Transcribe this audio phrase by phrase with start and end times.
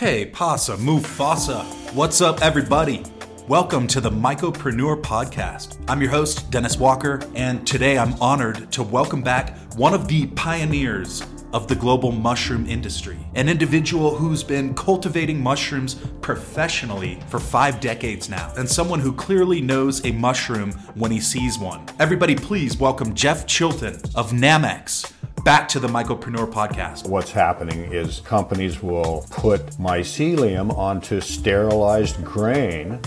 [0.00, 1.62] Que pasa, Mufasa?
[1.92, 3.02] What's up, everybody?
[3.48, 5.76] Welcome to the Mycopreneur Podcast.
[5.88, 10.28] I'm your host, Dennis Walker, and today I'm honored to welcome back one of the
[10.28, 17.78] pioneers of the global mushroom industry, an individual who's been cultivating mushrooms professionally for five
[17.78, 21.84] decades now, and someone who clearly knows a mushroom when he sees one.
[21.98, 25.12] Everybody, please welcome Jeff Chilton of Nammex
[25.44, 27.08] back to the Mycopreneur podcast.
[27.08, 33.00] What's happening is companies will put mycelium onto sterilized grain,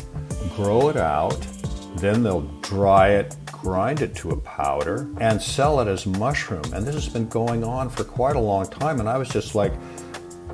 [0.56, 1.40] grow it out,
[1.98, 6.64] then they'll dry it, grind it to a powder, and sell it as mushroom.
[6.74, 9.00] And this has been going on for quite a long time.
[9.00, 9.74] And I was just like,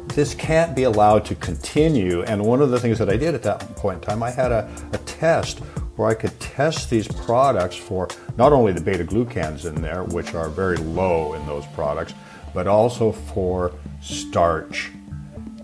[0.09, 2.23] this can't be allowed to continue.
[2.23, 4.52] And one of the things that I did at that point in time, I had
[4.52, 5.62] a, a test
[5.99, 10.34] where I could test these products for not only the beta glucans in there, which
[10.34, 12.13] are very low in those products,
[12.53, 14.91] but also for starch.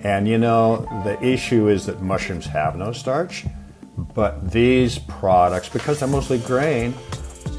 [0.02, 3.46] And you know, the issue is that mushrooms have no starch,
[4.14, 6.94] but these products, because they're mostly grain,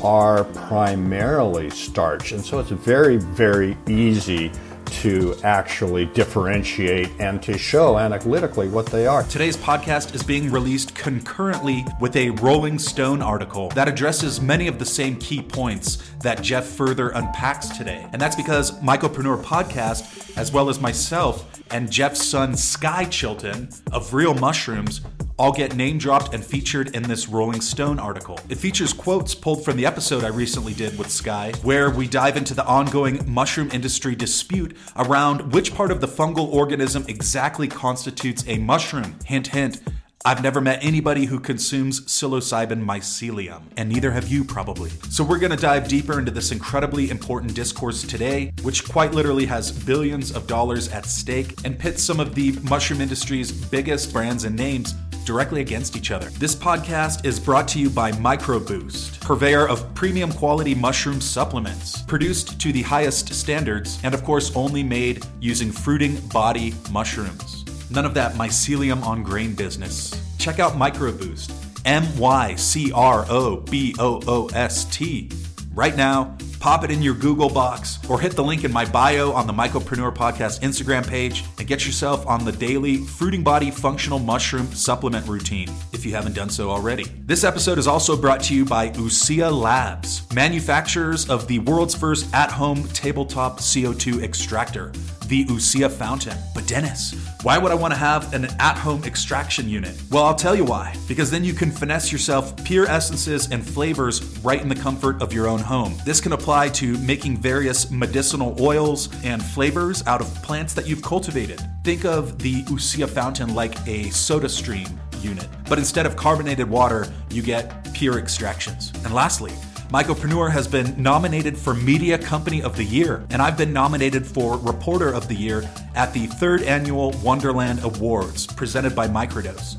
[0.04, 2.32] are primarily starch.
[2.32, 4.52] And so it's very, very easy
[4.86, 9.22] to actually differentiate and to show analytically what they are.
[9.24, 14.78] Today's podcast is being released concurrently with a Rolling Stone article that addresses many of
[14.78, 18.06] the same key points that Jeff further unpacks today.
[18.12, 24.14] And that's because Mycopreneur Podcast, as well as myself and Jeff's son Skye Chilton of
[24.14, 25.00] Real Mushrooms,
[25.38, 28.38] all get name dropped and featured in this Rolling Stone article.
[28.48, 32.36] It features quotes pulled from the episode I recently did with Skye, where we dive
[32.36, 38.44] into the ongoing mushroom industry dispute around which part of the fungal organism exactly constitutes
[38.46, 39.16] a mushroom.
[39.24, 39.80] Hint, hint.
[40.24, 44.90] I've never met anybody who consumes psilocybin mycelium, and neither have you probably.
[45.08, 49.70] So, we're gonna dive deeper into this incredibly important discourse today, which quite literally has
[49.70, 54.56] billions of dollars at stake and pits some of the mushroom industry's biggest brands and
[54.56, 56.30] names directly against each other.
[56.30, 62.58] This podcast is brought to you by MycroBoost, purveyor of premium quality mushroom supplements, produced
[62.60, 67.64] to the highest standards, and of course, only made using fruiting body mushrooms.
[67.90, 70.18] None of that mycelium on grain business.
[70.38, 71.52] Check out MycroBoost,
[71.84, 75.30] M Y C R O B O O S T.
[75.74, 79.30] Right now, pop it in your Google box or hit the link in my bio
[79.30, 84.18] on the Mycopreneur Podcast Instagram page and get yourself on the daily Fruiting Body Functional
[84.18, 87.04] Mushroom Supplement routine if you haven't done so already.
[87.24, 92.34] This episode is also brought to you by Usia Labs, manufacturers of the world's first
[92.34, 94.90] at home tabletop CO2 extractor
[95.28, 96.36] the Usia fountain.
[96.54, 99.94] But Dennis, why would I want to have an at home extraction unit?
[100.10, 100.94] Well, I'll tell you why.
[101.08, 105.32] Because then you can finesse yourself pure essences and flavors right in the comfort of
[105.32, 105.94] your own home.
[106.04, 111.02] This can apply to making various medicinal oils and flavors out of plants that you've
[111.02, 111.60] cultivated.
[111.84, 114.88] Think of the Usia fountain like a soda stream
[115.20, 118.92] unit, but instead of carbonated water, you get pure extractions.
[119.04, 119.52] And lastly,
[119.90, 124.58] Mycopreneur has been nominated for Media Company of the Year, and I've been nominated for
[124.58, 125.62] Reporter of the Year
[125.94, 129.76] at the third annual Wonderland Awards presented by Microdose.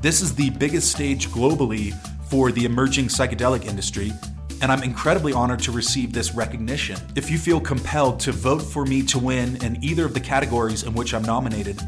[0.00, 1.92] This is the biggest stage globally
[2.30, 4.14] for the emerging psychedelic industry,
[4.62, 6.98] and I'm incredibly honored to receive this recognition.
[7.14, 10.84] If you feel compelled to vote for me to win in either of the categories
[10.84, 11.78] in which I'm nominated,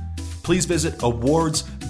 [0.43, 1.03] please visit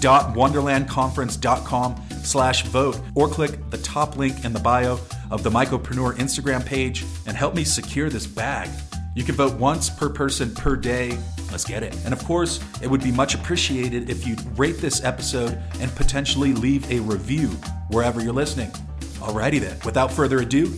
[0.03, 4.99] awards.wonderlandconference.com slash vote or click the top link in the bio
[5.31, 8.69] of the Mycopreneur Instagram page and help me secure this bag.
[9.15, 11.17] You can vote once per person per day.
[11.51, 11.95] Let's get it.
[12.03, 16.53] And of course, it would be much appreciated if you'd rate this episode and potentially
[16.53, 17.49] leave a review
[17.89, 18.71] wherever you're listening.
[19.19, 20.73] Alrighty then, without further ado,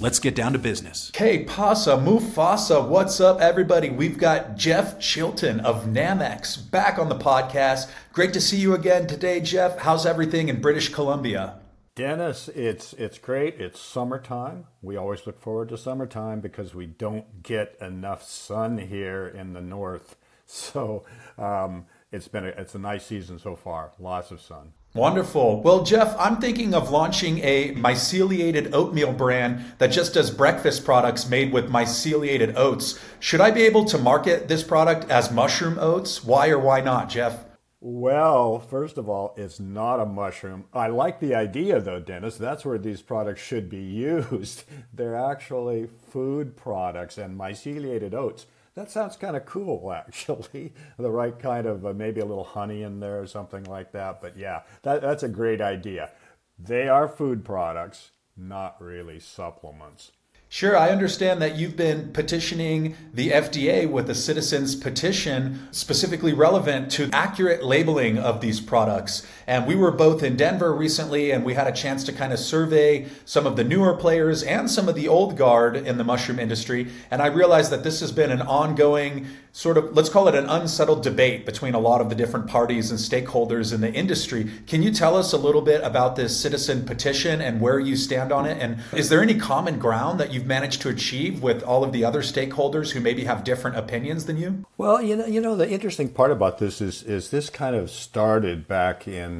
[0.00, 1.10] let's get down to business.
[1.12, 2.86] Que pasa, Mufasa.
[2.86, 3.90] What's up, everybody?
[3.90, 7.90] We've got Jeff Chilton of Nammex back on the podcast.
[8.12, 9.78] Great to see you again today, Jeff.
[9.78, 11.60] How's everything in British Columbia?
[11.94, 13.60] Dennis, it's it's great.
[13.60, 14.66] It's summertime.
[14.82, 19.60] We always look forward to summertime because we don't get enough sun here in the
[19.60, 20.16] north.
[20.50, 21.04] So
[21.36, 23.92] um, it's been a, it's a nice season so far.
[23.98, 24.72] Lots of sun.
[24.94, 25.62] Wonderful.
[25.62, 31.28] Well, Jeff, I'm thinking of launching a myceliated oatmeal brand that just does breakfast products
[31.28, 32.98] made with myceliated oats.
[33.20, 36.24] Should I be able to market this product as mushroom oats?
[36.24, 37.44] Why or why not, Jeff?
[37.80, 40.64] Well, first of all, it's not a mushroom.
[40.72, 42.36] I like the idea though, Dennis.
[42.36, 44.64] That's where these products should be used.
[44.92, 48.46] They're actually food products and myceliated oats.
[48.78, 50.72] That sounds kind of cool, actually.
[50.98, 54.22] the right kind of uh, maybe a little honey in there or something like that.
[54.22, 56.10] But yeah, that, that's a great idea.
[56.56, 60.12] They are food products, not really supplements.
[60.48, 66.90] Sure, I understand that you've been petitioning the FDA with a citizen's petition specifically relevant
[66.92, 69.26] to accurate labeling of these products.
[69.48, 72.38] And we were both in Denver recently and we had a chance to kind of
[72.38, 76.38] survey some of the newer players and some of the old guard in the mushroom
[76.38, 76.88] industry.
[77.10, 80.44] And I realized that this has been an ongoing sort of, let's call it an
[80.48, 84.50] unsettled debate between a lot of the different parties and stakeholders in the industry.
[84.66, 88.30] Can you tell us a little bit about this citizen petition and where you stand
[88.30, 88.58] on it?
[88.60, 92.04] And is there any common ground that you've managed to achieve with all of the
[92.04, 94.66] other stakeholders who maybe have different opinions than you?
[94.76, 97.90] Well, you know, you know, the interesting part about this is is this kind of
[97.90, 99.37] started back in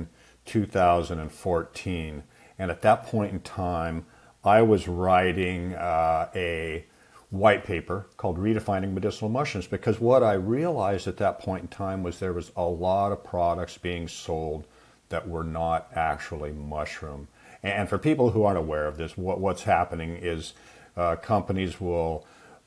[0.49, 2.23] 2014,
[2.59, 4.07] and at that point in time,
[4.43, 6.85] I was writing uh, a
[7.31, 12.03] white paper called Redefining Medicinal Mushrooms because what I realized at that point in time
[12.03, 14.67] was there was a lot of products being sold
[15.11, 17.29] that were not actually mushroom.
[17.63, 20.55] And for people who aren't aware of this, what, what's happening is
[20.97, 22.27] uh, companies will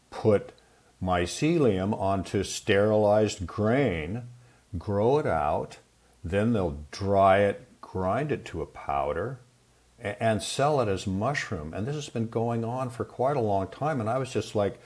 [0.10, 0.52] put
[1.02, 4.24] mycelium onto sterilized grain,
[4.78, 5.78] grow it out,
[6.24, 9.40] then they'll dry it, grind it to a powder,
[10.00, 11.74] and sell it as mushroom.
[11.74, 14.00] And this has been going on for quite a long time.
[14.00, 14.80] And I was just like,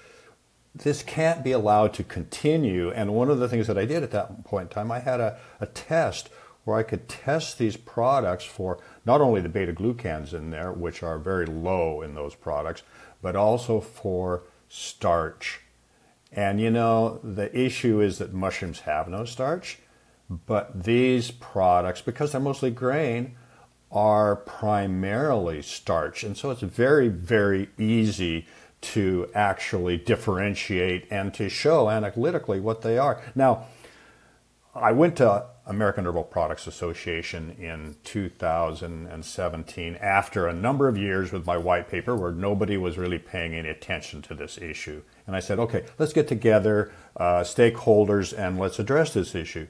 [0.73, 2.89] this can't be allowed to continue.
[2.89, 5.19] And one of the things that I did at that point in time, I had
[5.19, 6.29] a, a test
[6.63, 11.03] where I could test these products for not only the beta glucans in there, which
[11.03, 12.81] are very low in those products,
[13.21, 15.61] but also for starch.
[16.31, 19.77] And you know, the issue is that mushrooms have no starch,
[20.29, 23.35] but these products, because they're mostly grain,
[23.91, 26.23] are primarily starch.
[26.23, 28.47] And so it's very, very easy
[28.81, 33.21] to actually differentiate and to show analytically what they are.
[33.33, 33.65] Now,
[34.75, 41.45] I went to American Herbal Products Association in 2017 after a number of years with
[41.45, 45.01] my white paper where nobody was really paying any attention to this issue.
[45.25, 49.67] And I said, okay, let's get together, uh, stakeholders, and let's address this issue.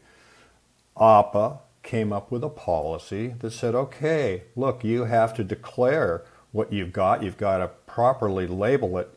[0.99, 6.73] APA came up with a policy that said, okay, look, you have to declare what
[6.73, 9.13] you've got, you've got to properly label it.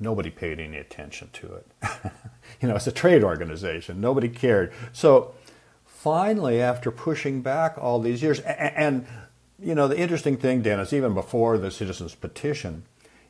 [0.00, 1.66] Nobody paid any attention to it.
[2.60, 4.72] you know, it's a trade organization, nobody cared.
[4.92, 5.34] So
[5.84, 9.06] finally, after pushing back all these years, and, and
[9.58, 12.84] you know, the interesting thing, Dennis, even before the citizens petition,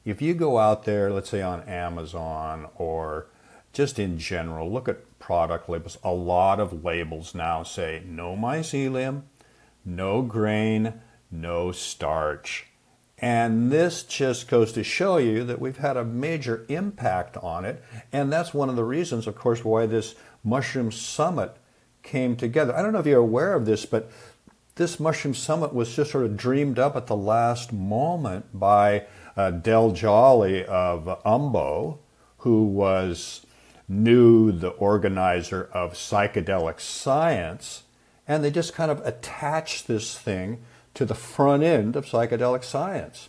[0.05, 3.27] if you go out there, let's say on Amazon or
[3.73, 5.99] just in general, look at product labels.
[6.03, 9.23] A lot of labels now say no mycelium,
[9.85, 12.67] no grain, no starch.
[13.19, 17.83] And this just goes to show you that we've had a major impact on it.
[18.13, 21.57] And that's one of the reasons, of course, why this Mushroom Summit
[22.03, 22.77] came together.
[22.77, 24.11] I don't know if you're aware of this, but
[24.75, 29.53] this Mushroom Summit was just sort of dreamed up at the last moment by uh,
[29.53, 31.99] Del Jolly of Umbo,
[32.39, 33.47] who was
[33.93, 37.83] knew the organizer of psychedelic science,
[38.27, 40.63] and they just kind of attached this thing
[40.95, 43.29] to the front end of psychedelic science.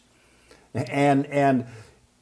[0.74, 1.65] And, and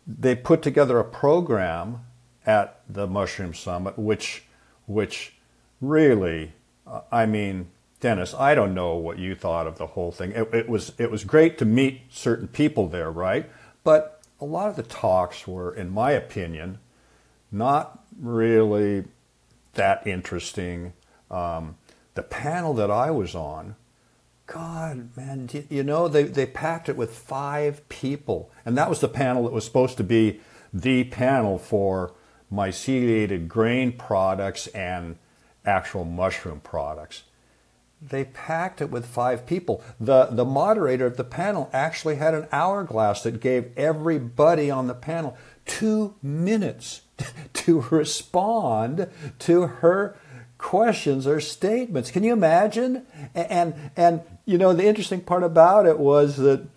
[0.06, 2.02] they put together a program
[2.46, 4.44] at the Mushroom Summit, which,
[4.86, 5.34] which
[5.80, 6.54] really,
[6.88, 10.32] uh, I mean, Dennis, I don't know what you thought of the whole thing.
[10.32, 13.50] It, it, was, it was great to meet certain people there, right?
[13.84, 16.80] But a lot of the talks were, in my opinion,
[17.52, 19.03] not really
[19.73, 20.94] that interesting.
[21.29, 21.75] Um,
[22.13, 23.75] the panel that I was on,
[24.47, 28.51] God, man, you know, they, they packed it with five people.
[28.66, 30.42] And that was the panel that was supposed to be
[30.73, 32.13] the panel for
[32.51, 35.16] myceliated grain products and
[35.66, 37.23] actual mushroom products.
[38.01, 39.83] They packed it with five people.
[39.99, 44.95] The, the moderator of the panel actually had an hourglass that gave everybody on the
[44.95, 47.01] panel two minutes
[47.53, 49.07] to respond
[49.39, 50.18] to her
[50.57, 52.11] questions or statements.
[52.11, 53.06] Can you imagine?
[53.33, 56.68] And and you know the interesting part about it was that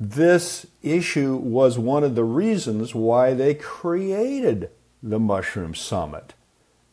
[0.00, 4.70] this issue was one of the reasons why they created
[5.02, 6.34] the Mushroom Summit.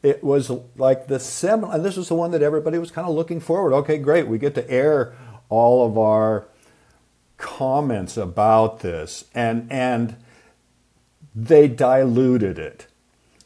[0.01, 3.15] It was like the seminal, and this was the one that everybody was kind of
[3.15, 3.73] looking forward.
[3.73, 5.15] Okay, great, we get to air
[5.49, 6.45] all of our
[7.37, 10.15] comments about this, and and
[11.35, 12.87] they diluted it.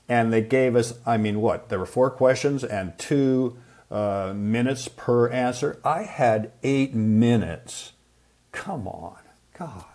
[0.07, 1.69] And they gave us, I mean, what?
[1.69, 3.57] There were four questions and two
[3.91, 5.79] uh, minutes per answer.
[5.83, 7.93] I had eight minutes.
[8.51, 9.17] Come on,
[9.57, 9.85] God.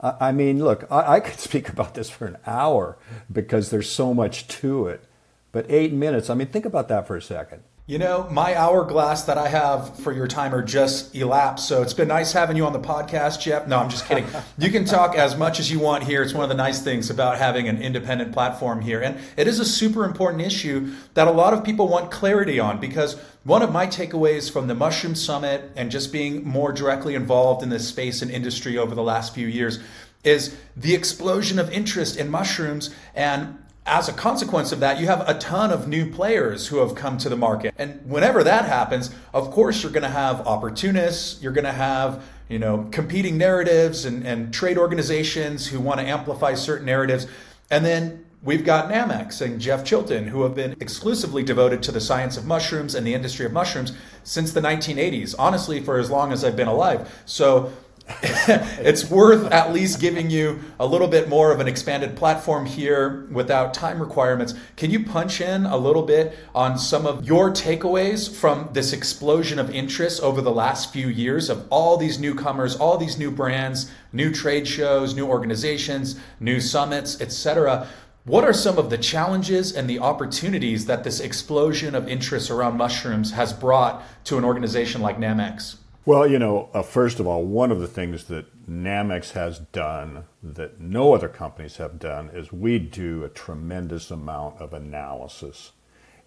[0.00, 2.98] I, I mean, look, I, I could speak about this for an hour
[3.30, 5.04] because there's so much to it.
[5.52, 7.62] But eight minutes, I mean, think about that for a second.
[7.86, 11.68] You know, my hourglass that I have for your timer just elapsed.
[11.68, 13.66] So it's been nice having you on the podcast, Jeff.
[13.66, 14.26] No, I'm just kidding.
[14.58, 16.22] you can talk as much as you want here.
[16.22, 19.02] It's one of the nice things about having an independent platform here.
[19.02, 22.80] And it is a super important issue that a lot of people want clarity on
[22.80, 27.62] because one of my takeaways from the Mushroom Summit and just being more directly involved
[27.62, 29.78] in this space and industry over the last few years
[30.24, 35.28] is the explosion of interest in mushrooms and as a consequence of that, you have
[35.28, 37.74] a ton of new players who have come to the market.
[37.76, 42.24] And whenever that happens, of course, you're going to have opportunists, you're going to have
[42.48, 47.26] you know competing narratives and, and trade organizations who want to amplify certain narratives.
[47.70, 52.00] And then we've got Nammex and Jeff Chilton, who have been exclusively devoted to the
[52.00, 56.32] science of mushrooms and the industry of mushrooms since the 1980s, honestly, for as long
[56.32, 57.22] as I've been alive.
[57.26, 57.72] So
[58.22, 63.26] it's worth at least giving you a little bit more of an expanded platform here
[63.30, 64.52] without time requirements.
[64.76, 69.58] Can you punch in a little bit on some of your takeaways from this explosion
[69.58, 73.90] of interest over the last few years of all these newcomers, all these new brands,
[74.12, 77.88] new trade shows, new organizations, new summits, etc.?
[78.24, 82.76] What are some of the challenges and the opportunities that this explosion of interest around
[82.76, 85.76] mushrooms has brought to an organization like Nammex?
[86.06, 90.24] Well, you know, uh, first of all, one of the things that Nammex has done
[90.42, 95.72] that no other companies have done is we do a tremendous amount of analysis.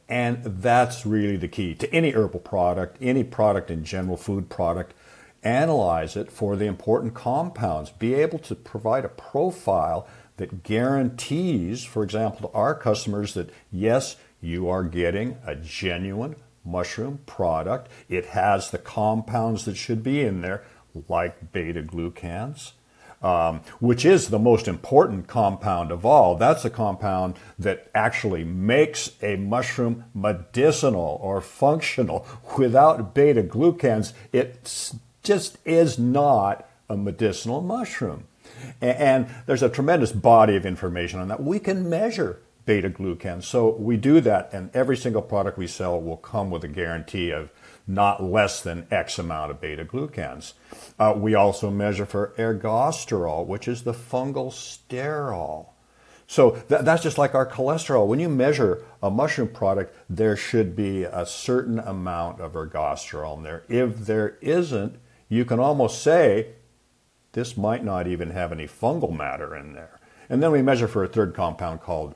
[0.10, 4.96] And that's really the key to any herbal product, any product in general, food product.
[5.44, 7.92] Analyze it for the important compounds.
[7.92, 10.08] Be able to provide a profile
[10.38, 16.36] that guarantees, for example, to our customers that yes, you are getting a genuine
[16.68, 17.90] mushroom product.
[18.10, 20.64] It has the compounds that should be in there,
[21.08, 22.74] like beta glucans.
[23.20, 26.36] Um, which is the most important compound of all.
[26.36, 32.28] That's a compound that actually makes a mushroom medicinal or functional.
[32.60, 34.94] Without beta glucans, it
[35.24, 38.26] just is not a medicinal mushroom.
[38.82, 41.42] And there's a tremendous body of information on that.
[41.42, 43.46] We can measure beta glucans.
[43.46, 47.32] So we do that, and every single product we sell will come with a guarantee
[47.32, 47.50] of
[47.88, 50.54] not less than X amount of beta glucans.
[51.00, 55.70] Uh, we also measure for ergosterol, which is the fungal sterol.
[56.28, 58.06] So th- that's just like our cholesterol.
[58.06, 63.44] When you measure a mushroom product, there should be a certain amount of ergosterol in
[63.44, 63.64] there.
[63.70, 64.98] If there isn't,
[65.30, 66.50] you can almost say
[67.32, 70.02] this might not even have any fungal matter in there.
[70.30, 72.16] And then we measure for a third compound called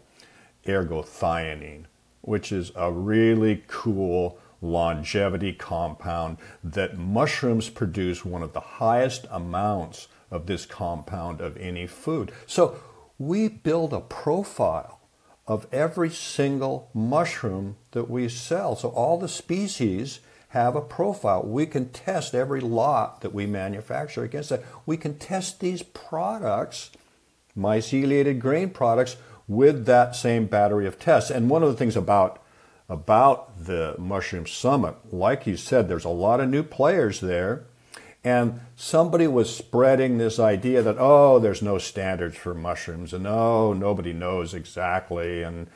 [0.66, 1.86] ergothioneine,
[2.22, 10.08] which is a really cool longevity compound that mushrooms produce one of the highest amounts
[10.30, 12.32] of this compound of any food.
[12.46, 12.80] So
[13.18, 15.00] we build a profile
[15.48, 18.76] of every single mushroom that we sell.
[18.76, 21.44] So all the species have a profile.
[21.44, 24.64] We can test every lot that we manufacture against that.
[24.86, 26.92] We can test these products,
[27.58, 29.18] myceliated grain products,
[29.48, 31.32] with that same battery of tests.
[31.32, 32.42] And one of the things about
[32.90, 37.64] about the Mushroom Summit, like you said, there's a lot of new players there.
[38.24, 43.74] And somebody was spreading this idea that, oh, there's no standards for mushrooms, and oh,
[43.74, 45.68] nobody knows exactly, and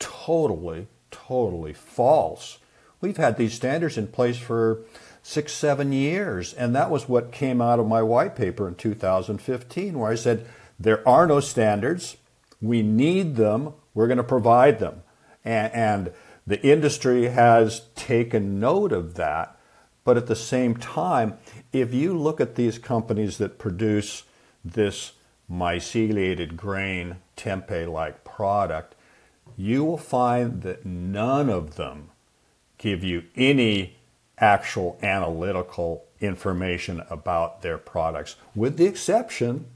[0.00, 2.58] totally, totally false.
[3.00, 4.82] We've had these standards in place for
[5.22, 9.98] six, seven years, and that was what came out of my white paper in 2015,
[9.98, 10.46] where I said,
[10.78, 12.16] there are no standards.
[12.60, 13.74] We need them.
[13.94, 15.02] We're going to provide them.
[15.44, 16.12] And, and
[16.46, 19.56] the industry has taken note of that.
[20.04, 21.38] But at the same time,
[21.72, 24.24] if you look at these companies that produce
[24.64, 25.12] this
[25.50, 28.94] myceliated grain tempeh like product,
[29.56, 32.10] you will find that none of them
[32.78, 33.96] give you any
[34.38, 39.66] actual analytical information about their products, with the exception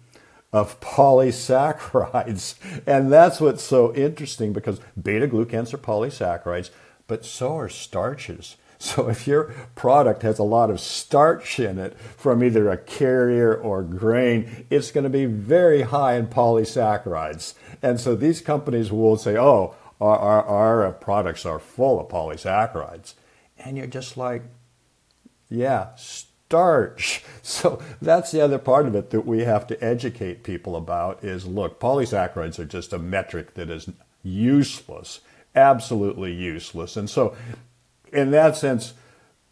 [0.54, 2.54] of polysaccharides.
[2.86, 6.70] And that's what's so interesting because beta glucans are polysaccharides,
[7.08, 8.56] but so are starches.
[8.76, 9.44] So if your
[9.76, 14.90] product has a lot of starch in it from either a carrier or grain, it's
[14.90, 17.54] going to be very high in polysaccharides.
[17.80, 22.08] And so these companies will say, oh, our, our, our uh, products are full of
[22.08, 23.14] polysaccharides.
[23.56, 24.42] And you're just like,
[25.48, 25.90] yeah,
[26.48, 27.22] starch.
[27.44, 31.44] So that's the other part of it that we have to educate people about is
[31.44, 33.90] look, polysaccharides are just a metric that is
[34.22, 35.20] useless,
[35.54, 36.96] absolutely useless.
[36.96, 37.36] And so
[38.14, 38.94] in that sense,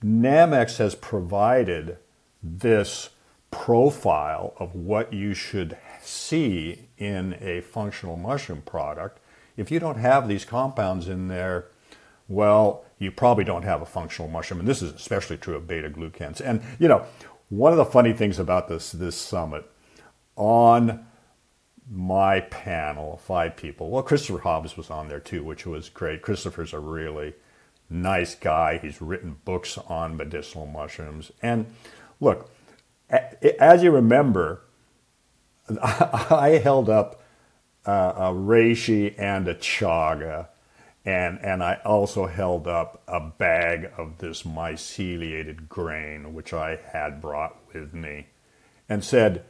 [0.02, 1.98] Nammex has provided
[2.42, 3.10] this
[3.50, 9.18] profile of what you should see in a functional mushroom product.
[9.58, 11.66] If you don't have these compounds in there,
[12.32, 14.60] well, you probably don't have a functional mushroom.
[14.60, 16.40] And this is especially true of beta glucans.
[16.40, 17.04] And, you know,
[17.50, 19.68] one of the funny things about this, this summit,
[20.36, 21.06] on
[21.90, 26.22] my panel, five people, well, Christopher Hobbs was on there too, which was great.
[26.22, 27.34] Christopher's a really
[27.90, 28.78] nice guy.
[28.78, 31.32] He's written books on medicinal mushrooms.
[31.42, 31.66] And
[32.18, 32.50] look,
[33.10, 34.62] as you remember,
[35.82, 37.22] I held up
[37.84, 40.48] a reishi and a chaga
[41.04, 47.20] and and I also held up a bag of this myceliated grain which I had
[47.20, 48.28] brought with me
[48.88, 49.44] and said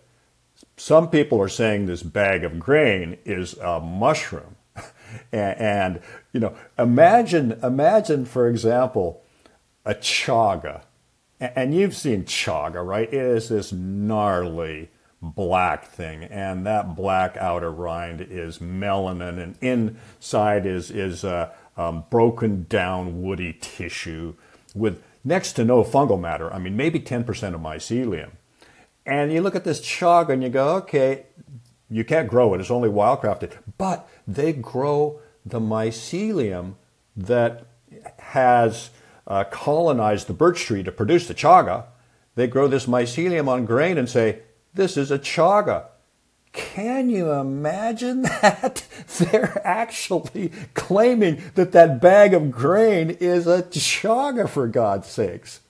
[0.76, 4.56] some people are saying this bag of grain is a mushroom.
[5.30, 6.00] And, and,
[6.32, 9.23] you know imagine imagine for example
[9.85, 10.85] a chaga.
[11.38, 13.12] And you've seen chaga right?
[13.12, 14.88] It is this gnarly
[15.23, 22.05] black thing, and that black outer rind is melanin, and inside is is uh, um,
[22.11, 24.35] broken down woody tissue
[24.75, 26.52] with next to no fungal matter.
[26.52, 28.31] I mean, maybe 10% of mycelium.
[29.07, 31.26] And you look at this chaga and you go, okay,
[31.88, 33.52] you can't grow it; it's only wildcrafted.
[33.79, 36.75] But they grow the mycelium
[37.17, 37.67] that
[38.19, 38.91] has
[39.26, 41.85] uh, colonized the birch tree to produce the chaga.
[42.35, 44.41] They grow this mycelium on grain and say,
[44.75, 45.87] this is a chaga.
[46.52, 48.87] Can you imagine that?
[49.19, 55.61] They're actually claiming that that bag of grain is a chaga, for God's sakes.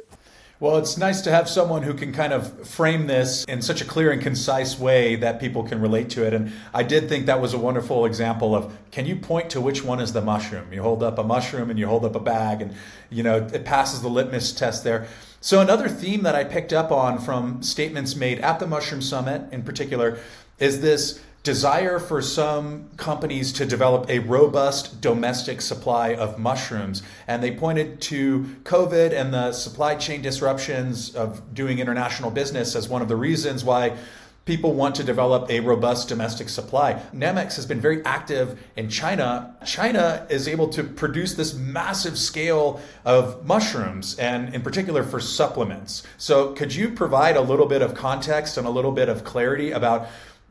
[0.62, 3.84] Well, it's nice to have someone who can kind of frame this in such a
[3.84, 6.32] clear and concise way that people can relate to it.
[6.32, 9.82] And I did think that was a wonderful example of can you point to which
[9.82, 10.72] one is the mushroom?
[10.72, 12.74] You hold up a mushroom and you hold up a bag, and
[13.10, 15.08] you know it passes the litmus test there.
[15.44, 19.52] So, another theme that I picked up on from statements made at the Mushroom Summit
[19.52, 20.20] in particular
[20.60, 27.02] is this desire for some companies to develop a robust domestic supply of mushrooms.
[27.26, 32.88] And they pointed to COVID and the supply chain disruptions of doing international business as
[32.88, 33.96] one of the reasons why
[34.44, 37.00] people want to develop a robust domestic supply.
[37.14, 39.56] Nammex has been very active in China.
[39.64, 46.02] China is able to produce this massive scale of mushrooms and in particular for supplements.
[46.18, 49.70] So could you provide a little bit of context and a little bit of clarity
[49.70, 50.08] about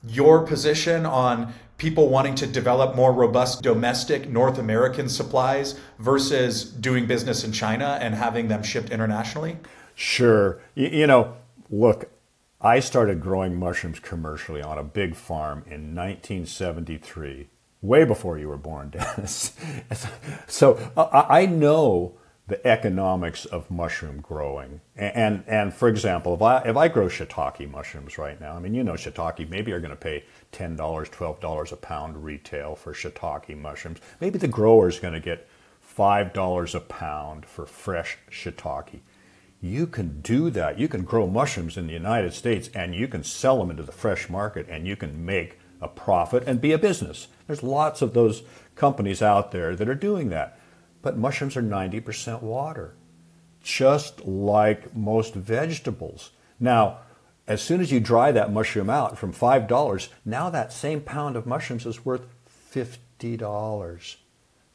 [0.07, 7.07] your position on people wanting to develop more robust domestic North American supplies versus doing
[7.07, 9.57] business in China and having them shipped internationally?
[9.95, 10.61] Sure.
[10.75, 11.33] You, know,
[11.69, 12.09] look,
[12.63, 17.47] I started growing mushrooms commercially on a big farm in 1973,
[17.81, 19.53] way before you were born, Dennis.
[20.47, 24.81] so I know the economics of mushroom growing.
[24.95, 28.75] And, and, for example, if I, if I grow shiitake mushrooms right now, I mean,
[28.75, 33.57] you know, shiitake, maybe you're going to pay $10, $12 a pound retail for shiitake
[33.57, 33.99] mushrooms.
[34.19, 35.47] Maybe the grower is going to get
[35.97, 38.99] $5 a pound for fresh shiitake
[39.61, 40.79] you can do that.
[40.79, 43.91] You can grow mushrooms in the United States and you can sell them into the
[43.91, 47.27] fresh market and you can make a profit and be a business.
[47.47, 48.43] There's lots of those
[48.75, 50.57] companies out there that are doing that.
[51.01, 52.95] But mushrooms are 90% water,
[53.63, 56.31] just like most vegetables.
[56.59, 56.99] Now,
[57.47, 61.47] as soon as you dry that mushroom out from $5, now that same pound of
[61.47, 62.25] mushrooms is worth
[62.73, 64.15] $50.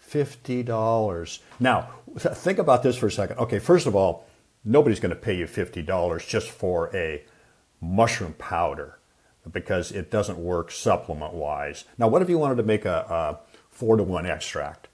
[0.08, 1.38] $50.
[1.58, 3.38] Now, think about this for a second.
[3.38, 4.26] Okay, first of all,
[4.66, 7.22] nobody's going to pay you $50 just for a
[7.80, 8.98] mushroom powder
[9.50, 11.84] because it doesn't work supplement wise.
[11.96, 13.38] Now, what if you wanted to make a, a
[13.70, 14.88] four to one extract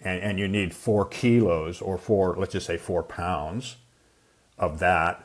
[0.00, 3.76] and, and you need four kilos or four, let's just say four pounds
[4.56, 5.22] of that?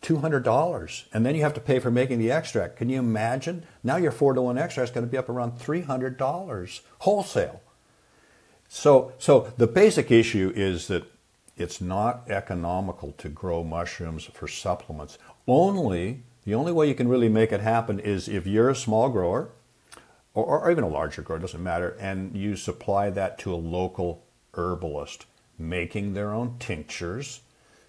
[0.00, 2.76] $200 and then you have to pay for making the extract.
[2.76, 3.64] Can you imagine?
[3.84, 7.62] Now your 4 to 1 extract is going to be up around $300 wholesale.
[8.68, 11.04] So so the basic issue is that
[11.56, 15.18] it's not economical to grow mushrooms for supplements.
[15.46, 19.08] Only the only way you can really make it happen is if you're a small
[19.08, 19.50] grower
[20.34, 24.24] or, or even a larger grower, doesn't matter, and you supply that to a local
[24.54, 25.26] herbalist
[25.58, 27.40] making their own tinctures,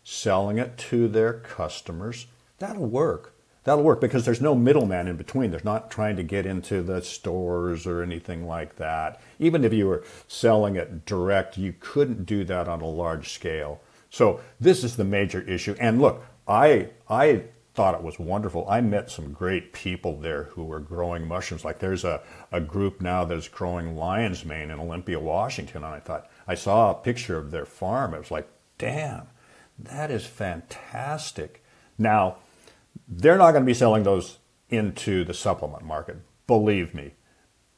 [0.04, 2.28] selling it to their customers.
[2.60, 3.33] That'll work
[3.64, 5.52] that'll work because there's no middleman in between.
[5.52, 9.22] There's not trying to get into the stores or anything like that.
[9.40, 13.82] Even if you were selling it direct, you couldn't do that on a large scale.
[14.10, 15.76] So this is the major issue.
[15.80, 18.68] And look, I I thought it was wonderful.
[18.70, 21.66] I met some great people there who were growing mushrooms.
[21.66, 22.22] Like there's a,
[22.52, 25.78] a group now that's growing lion's mane in Olympia, Washington.
[25.78, 28.14] And I thought I saw a picture of their farm.
[28.14, 28.48] It was like,
[28.78, 29.28] damn,
[29.80, 31.64] that is fantastic.
[31.98, 32.38] Now,
[33.08, 36.18] they're not going to be selling those into the supplement market.
[36.48, 37.14] Believe me.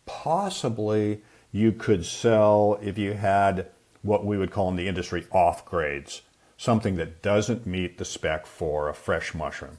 [0.05, 3.67] Possibly you could sell if you had
[4.01, 6.21] what we would call in the industry off grades,
[6.57, 9.77] something that doesn't meet the spec for a fresh mushroom.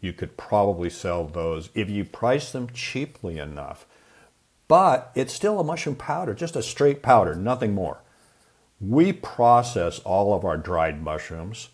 [0.00, 3.86] You could probably sell those if you price them cheaply enough.
[4.68, 8.02] But it's still a mushroom powder, just a straight powder, nothing more.
[8.80, 11.70] We process all of our dried mushrooms.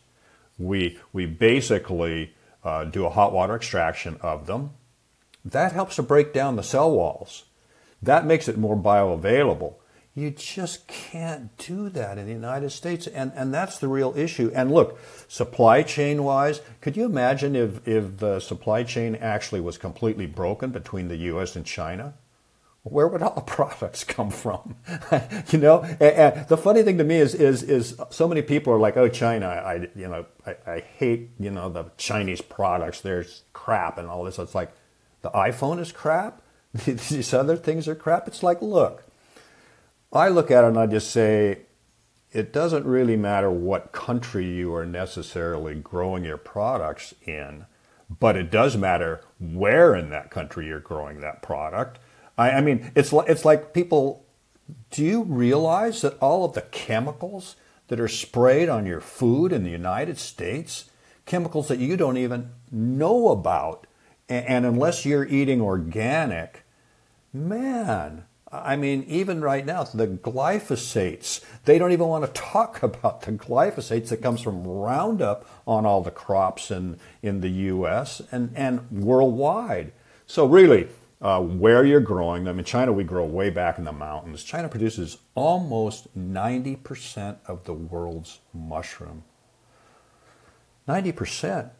[0.59, 2.34] We, we basically
[2.65, 4.71] uh, do a hot water extraction of them.
[5.45, 7.45] That helps to break down the cell walls.
[8.03, 9.75] That makes it more bioavailable.
[10.15, 13.07] You just can't do that in the United States.
[13.09, 14.51] And, and that's the real issue.
[14.55, 19.77] And look, supply chain wise, could you imagine if, if the supply chain actually was
[19.77, 22.15] completely broken between the US and China?
[22.85, 24.77] Where would all the products come from?
[25.51, 28.73] you know, and, and the funny thing to me is, is, is so many people
[28.73, 33.01] are like, oh, China, I, you know, I, I hate, you know, the Chinese products.
[33.01, 34.39] There's crap and all this.
[34.39, 34.73] It's like,
[35.23, 36.43] the iPhone is crap.
[36.85, 38.29] These other things are crap.
[38.29, 39.05] It's like, look,
[40.13, 41.61] I look at it and I just say,
[42.31, 47.65] it doesn't really matter what country you are necessarily growing your products in,
[48.11, 52.01] but it does matter where in that country you're growing that product.
[52.37, 54.25] I, I mean, it's like, it's like people.
[54.91, 57.57] Do you realize that all of the chemicals
[57.89, 60.91] that are sprayed on your food in the United States,
[61.27, 63.87] chemicals that you don't even know about,
[64.29, 66.65] and, and unless you're eating organic,
[67.33, 73.23] man, I mean, even right now, the glyphosates, they don't even want to talk about
[73.23, 78.23] the glyphosates that comes from Roundup on all the crops in, in the U.S.
[78.31, 79.93] and, and worldwide.
[80.27, 80.89] So really,
[81.25, 84.45] uh, where you're growing them, in China we grow way back in the mountains.
[84.45, 89.25] China produces almost 90% of the world's mushroom.
[90.87, 91.71] 90%.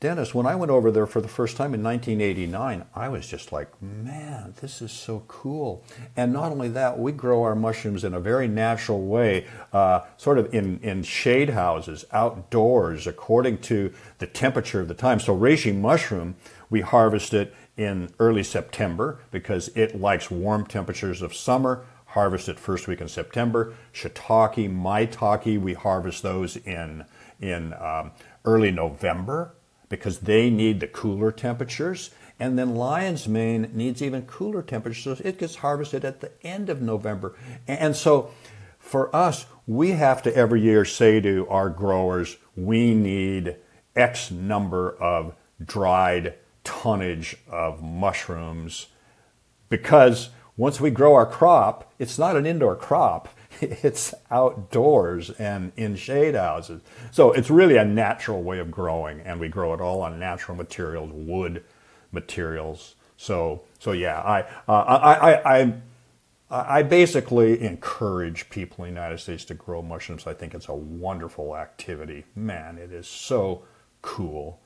[0.00, 3.52] Dennis, when I went over there for the first time in 1989, I was just
[3.52, 5.84] like, man, this is so cool.
[6.16, 10.38] And not only that, we grow our mushrooms in a very natural way, uh, sort
[10.38, 15.20] of in, in shade houses, outdoors, according to the temperature of the time.
[15.20, 16.36] So, reishi mushroom,
[16.68, 21.84] we harvest it in early September because it likes warm temperatures of summer.
[22.06, 23.74] Harvest it first week in September.
[23.92, 27.04] Shiitake, maitake, we harvest those in
[27.40, 28.12] in um,
[28.44, 29.54] early November
[29.88, 32.10] because they need the cooler temperatures.
[32.38, 35.18] And then lion's mane needs even cooler temperatures.
[35.18, 37.36] So it gets harvested at the end of November.
[37.66, 38.30] And so
[38.78, 43.56] for us, we have to every year say to our growers, we need
[43.96, 45.34] X number of
[45.64, 46.34] dried
[46.84, 48.88] tonnage of mushrooms
[49.70, 53.30] because once we grow our crop, it's not an indoor crop.
[53.62, 56.82] it's outdoors and in shade houses.
[57.10, 60.58] So it's really a natural way of growing, and we grow it all on natural
[60.58, 61.64] materials, wood
[62.12, 62.96] materials.
[63.16, 65.74] So, so yeah, I, uh, I, I, I,
[66.50, 70.26] I basically encourage people in the United States to grow mushrooms.
[70.26, 72.26] I think it's a wonderful activity.
[72.36, 73.64] Man, it is so
[74.02, 74.60] cool.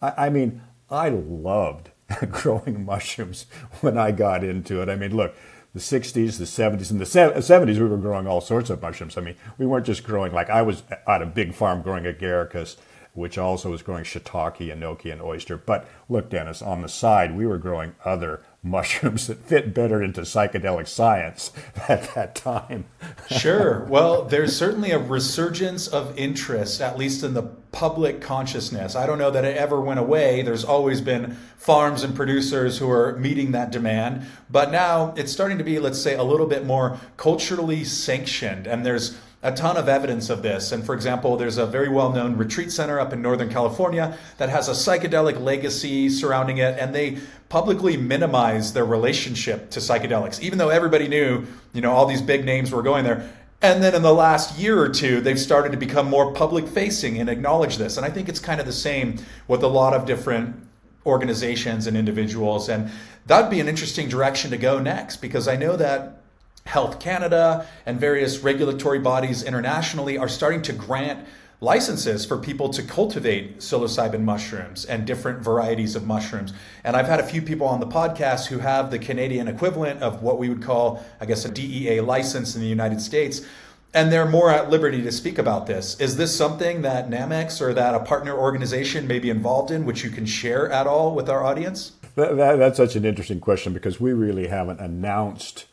[0.00, 1.90] I, I mean, I loved
[2.30, 3.46] growing mushrooms
[3.80, 4.88] when I got into it.
[4.88, 5.34] I mean, look,
[5.72, 6.90] the 60s, the 70s.
[6.90, 9.18] and the 70s, we were growing all sorts of mushrooms.
[9.18, 12.76] I mean, we weren't just growing, like I was at a big farm growing agaricus,
[13.12, 15.56] which also was growing shiitake, enoki, and oyster.
[15.56, 20.22] But look, Dennis, on the side, we were growing other mushrooms that fit better into
[20.22, 21.52] psychedelic science
[21.88, 22.86] at that time.
[23.30, 23.84] sure.
[23.84, 28.96] Well, there's certainly a resurgence of interest, at least in the public consciousness.
[28.96, 30.42] I don't know that it ever went away.
[30.42, 34.26] There's always been farms and producers who are meeting that demand.
[34.48, 38.66] But now it's starting to be, let's say, a little bit more culturally sanctioned.
[38.66, 40.72] And there's a ton of evidence of this.
[40.72, 44.48] And for example, there's a very well known retreat center up in Northern California that
[44.48, 47.18] has a psychedelic legacy surrounding it, and they
[47.50, 52.46] publicly minimize their relationship to psychedelics, even though everybody knew, you know, all these big
[52.46, 53.30] names were going there.
[53.60, 57.18] And then in the last year or two, they've started to become more public facing
[57.18, 57.98] and acknowledge this.
[57.98, 60.56] And I think it's kind of the same with a lot of different
[61.04, 62.70] organizations and individuals.
[62.70, 62.90] And
[63.26, 66.23] that'd be an interesting direction to go next because I know that
[66.66, 71.24] Health Canada and various regulatory bodies internationally are starting to grant
[71.60, 76.52] licenses for people to cultivate psilocybin mushrooms and different varieties of mushrooms.
[76.82, 80.22] And I've had a few people on the podcast who have the Canadian equivalent of
[80.22, 83.46] what we would call, I guess, a DEA license in the United States.
[83.94, 85.98] And they're more at liberty to speak about this.
[86.00, 90.02] Is this something that Nammex or that a partner organization may be involved in, which
[90.02, 91.92] you can share at all with our audience?
[92.16, 95.66] That, that, that's such an interesting question because we really haven't announced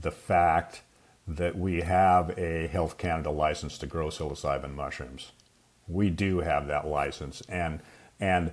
[0.00, 0.82] the fact
[1.26, 5.32] that we have a Health Canada license to grow psilocybin mushrooms.
[5.86, 7.80] We do have that license, and
[8.18, 8.52] and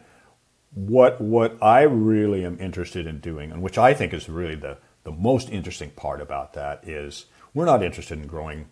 [0.74, 4.78] what what I really am interested in doing, and which I think is really the
[5.04, 8.68] the most interesting part about that is we're not interested in growing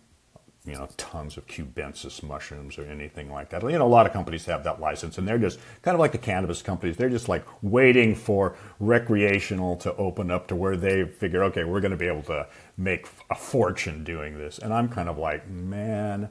[0.66, 3.62] you know, tons of cubensis mushrooms or anything like that.
[3.62, 6.12] You know, a lot of companies have that license, and they're just kind of like
[6.12, 6.96] the cannabis companies.
[6.96, 11.80] They're just like waiting for recreational to open up to where they figure, okay, we're
[11.80, 14.58] going to be able to make a fortune doing this.
[14.58, 16.30] And I'm kind of like, man,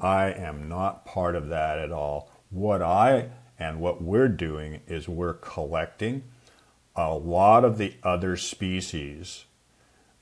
[0.00, 2.30] I am not part of that at all.
[2.50, 6.24] What I and what we're doing is we're collecting
[6.94, 9.44] a lot of the other species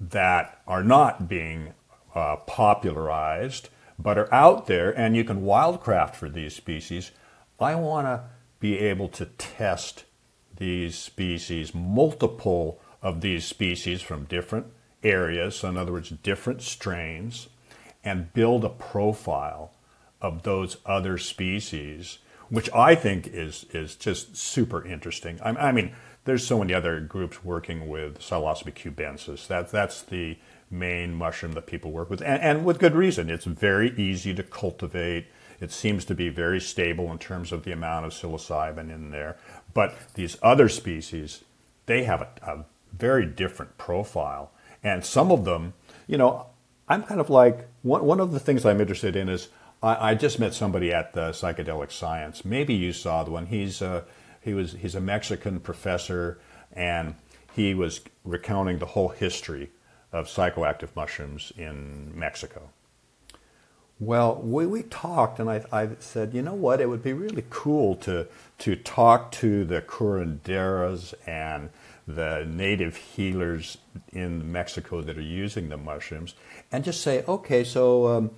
[0.00, 1.72] that are not being
[2.14, 7.12] uh, popularized but are out there and you can wildcraft for these species.
[7.60, 8.24] I want to
[8.60, 10.04] be able to test
[10.56, 14.66] these species, multiple of these species from different
[15.02, 17.48] areas, so in other words, different strains,
[18.02, 19.72] and build a profile
[20.20, 25.40] of those other species, which I think is, is just super interesting.
[25.42, 25.92] I, I mean,
[26.24, 29.46] there's so many other groups working with Psilocybe cubensis.
[29.46, 30.38] That, that's the
[30.70, 33.30] main mushroom that people work with, and, and with good reason.
[33.30, 35.26] It's very easy to cultivate.
[35.60, 39.36] It seems to be very stable in terms of the amount of psilocybin in there.
[39.72, 41.44] But these other species,
[41.86, 44.50] they have a, a very different profile.
[44.82, 45.74] And some of them,
[46.06, 46.46] you know,
[46.88, 49.48] I'm kind of like, one, one of the things I'm interested in is
[49.82, 52.44] I, I just met somebody at the Psychedelic Science.
[52.44, 53.46] Maybe you saw the one.
[53.46, 54.04] He's a,
[54.40, 56.38] he was, he's a Mexican professor,
[56.72, 57.14] and
[57.54, 59.70] he was recounting the whole history
[60.14, 62.70] of psychoactive mushrooms in Mexico.
[63.98, 67.44] Well, we, we talked, and I, I said, you know what, it would be really
[67.50, 71.70] cool to, to talk to the curanderas and
[72.06, 73.78] the native healers
[74.12, 76.34] in Mexico that are using the mushrooms
[76.70, 78.30] and just say, okay, so um,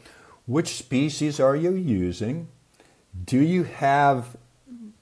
[0.46, 2.48] which species are you using?
[3.24, 4.36] Do you have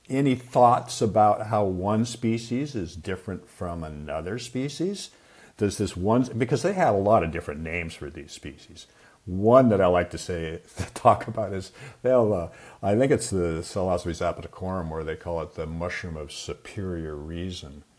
[0.09, 5.11] any thoughts about how one species is different from another species?
[5.57, 8.87] Does this one, because they have a lot of different names for these species.
[9.25, 10.61] One that I like to say,
[10.95, 12.49] talk about is, they'll, uh,
[12.83, 17.85] I think it's the Psilocybe zapotecorum where they call it the mushroom of superior reason.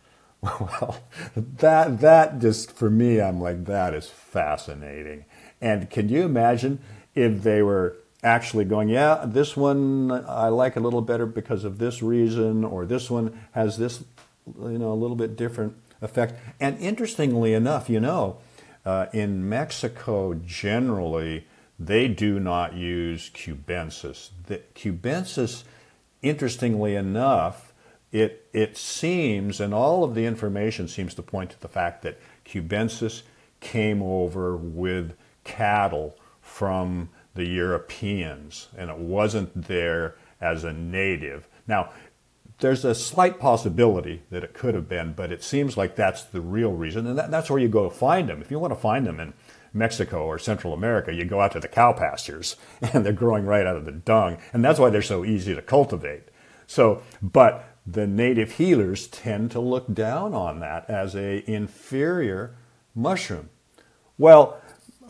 [0.43, 0.97] Well,
[1.35, 5.25] that, that just, for me, I'm like, that is fascinating.
[5.59, 6.79] And can you imagine
[7.15, 11.79] if they were actually going, yeah, this one I like a little better because of
[11.79, 14.03] this reason, or this one has this,
[14.45, 16.39] you know, a little bit different effect.
[16.59, 18.37] And interestingly enough, you know,
[18.85, 24.29] uh, in Mexico generally, they do not use cubensis.
[24.45, 25.63] The cubensis,
[26.21, 27.73] interestingly enough,
[28.11, 32.19] it, it seems, and all of the information seems to point to the fact that
[32.45, 33.23] cubensis
[33.59, 41.47] came over with cattle from the Europeans, and it wasn't there as a native.
[41.67, 41.89] Now,
[42.59, 46.41] there's a slight possibility that it could have been, but it seems like that's the
[46.41, 48.41] real reason, and that, that's where you go to find them.
[48.41, 49.33] If you want to find them in
[49.73, 53.67] Mexico or Central America, you go out to the cow pastures, and they're growing right
[53.67, 56.23] out of the dung, and that's why they're so easy to cultivate.
[56.67, 62.55] So, but the native healers tend to look down on that as a inferior
[62.95, 63.49] mushroom.
[64.17, 64.59] Well,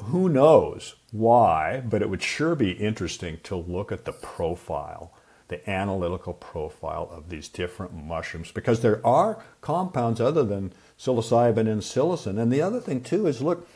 [0.06, 5.14] who knows why, but it would sure be interesting to look at the profile,
[5.48, 11.82] the analytical profile of these different mushrooms, because there are compounds other than psilocybin and
[11.82, 12.40] psilocin.
[12.40, 13.68] And the other thing, too, is look,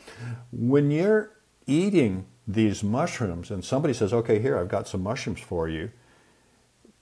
[0.52, 1.30] when you're
[1.66, 5.90] eating these mushrooms and somebody says, okay, here, I've got some mushrooms for you,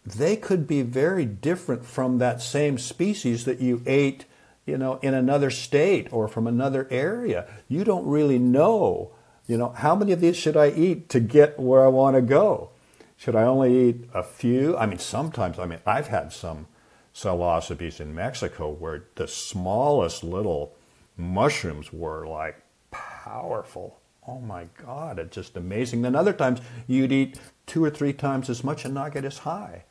[0.05, 4.27] they could be very different from that same species that you ate
[4.69, 7.47] you know, in another state or from another area.
[7.69, 9.13] You don't really know,
[9.47, 12.23] you know, how many of these should I eat to get where I want to
[12.23, 12.71] go?
[13.19, 14.77] Should I only eat a few?
[14.77, 16.69] I mean, sometimes, I mean, I've had some
[17.13, 20.77] psilocybes in Mexico where the smallest little
[21.17, 23.99] mushrooms were like powerful.
[24.29, 26.03] Oh my God, it's just amazing.
[26.03, 29.39] Then other times you'd eat two or three times as much and not get as
[29.39, 29.85] high.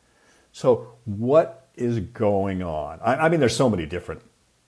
[0.53, 2.99] So, what is going on?
[3.01, 4.21] I, I mean, there's so many different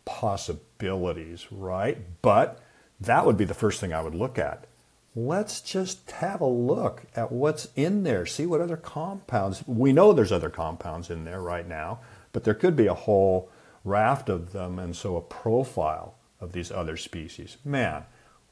[0.03, 1.97] possibilities, right?
[2.21, 2.59] But
[2.99, 4.65] that would be the first thing I would look at.
[5.27, 9.61] Let's just have a look at what's in there, see what other compounds.
[9.67, 11.99] We know there's other compounds in there right now,
[12.31, 13.49] but there could be a whole
[13.83, 17.57] raft of them, and so a profile of these other species.
[17.65, 18.05] Man,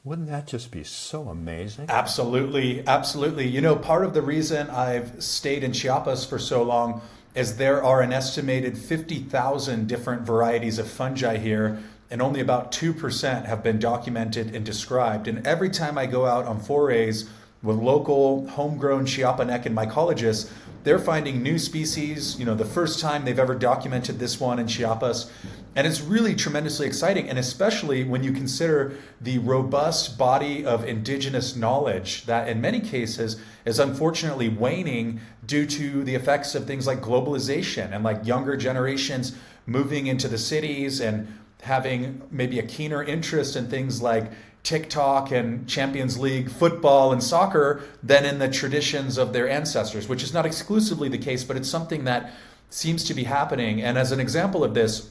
[0.04, 1.86] wouldn't that just be so amazing?
[1.88, 3.46] Absolutely, absolutely.
[3.46, 7.00] You know, part of the reason I've stayed in Chiapas for so long
[7.34, 13.44] is there are an estimated 50,000 different varieties of fungi here, and only about 2%
[13.44, 15.28] have been documented and described.
[15.28, 17.28] And every time I go out on forays
[17.62, 20.50] with local homegrown Chiapanecan mycologists,
[20.84, 24.68] they're finding new species, you know, the first time they've ever documented this one in
[24.68, 25.30] Chiapas.
[25.74, 31.56] And it's really tremendously exciting, and especially when you consider the robust body of indigenous
[31.56, 37.00] knowledge that, in many cases, is unfortunately waning due to the effects of things like
[37.00, 41.28] globalization and like younger generations moving into the cities and
[41.62, 44.30] having maybe a keener interest in things like
[44.62, 50.22] TikTok and Champions League football and soccer than in the traditions of their ancestors, which
[50.22, 52.32] is not exclusively the case, but it's something that
[52.70, 53.82] seems to be happening.
[53.82, 55.08] And as an example of this,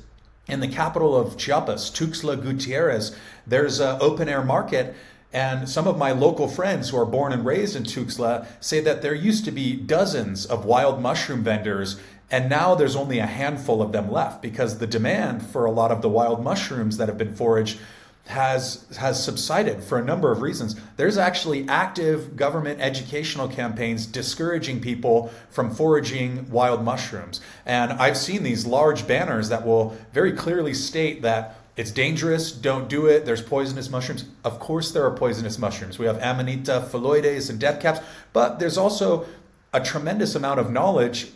[0.47, 4.95] in the capital of Chiapas, Tuxtla Gutierrez, there's an open air market.
[5.33, 9.01] And some of my local friends who are born and raised in Tuxtla say that
[9.01, 13.81] there used to be dozens of wild mushroom vendors, and now there's only a handful
[13.81, 17.17] of them left because the demand for a lot of the wild mushrooms that have
[17.17, 17.79] been foraged
[18.27, 20.75] has has subsided for a number of reasons.
[20.97, 27.39] There's actually active government educational campaigns discouraging people from foraging wild mushrooms.
[27.65, 32.89] And I've seen these large banners that will very clearly state that it's dangerous, don't
[32.89, 34.25] do it, there's poisonous mushrooms.
[34.43, 35.97] Of course there are poisonous mushrooms.
[35.97, 37.99] We have Amanita phalloides and death caps,
[38.33, 39.25] but there's also
[39.73, 41.31] a tremendous amount of knowledge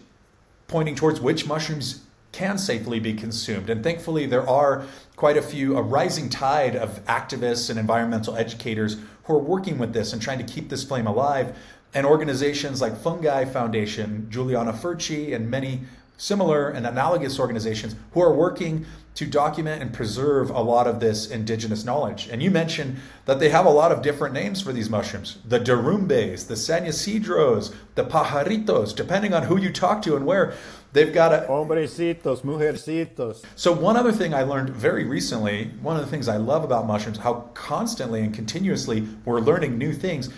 [0.72, 3.70] pointing towards which mushrooms can safely be consumed.
[3.70, 4.86] And thankfully, there are
[5.18, 9.94] quite a few, a rising tide of activists and environmental educators who are working with
[9.94, 11.58] this and trying to keep this flame alive.
[11.94, 15.82] And organizations like Fungi Foundation, Giuliana Furci, and many
[16.22, 21.30] similar and analogous organizations who are working to document and preserve a lot of this
[21.32, 22.30] indigenous knowledge.
[22.32, 25.60] And you mentioned that they have a lot of different names for these mushrooms the
[25.60, 30.54] derrumbes, the San Ysidros, the pajaritos, depending on who you talk to and where.
[30.94, 31.48] They've got a.
[31.48, 33.44] Hombrecitos, mujercitos.
[33.56, 36.86] So, one other thing I learned very recently, one of the things I love about
[36.86, 40.30] mushrooms, how constantly and continuously we're learning new things.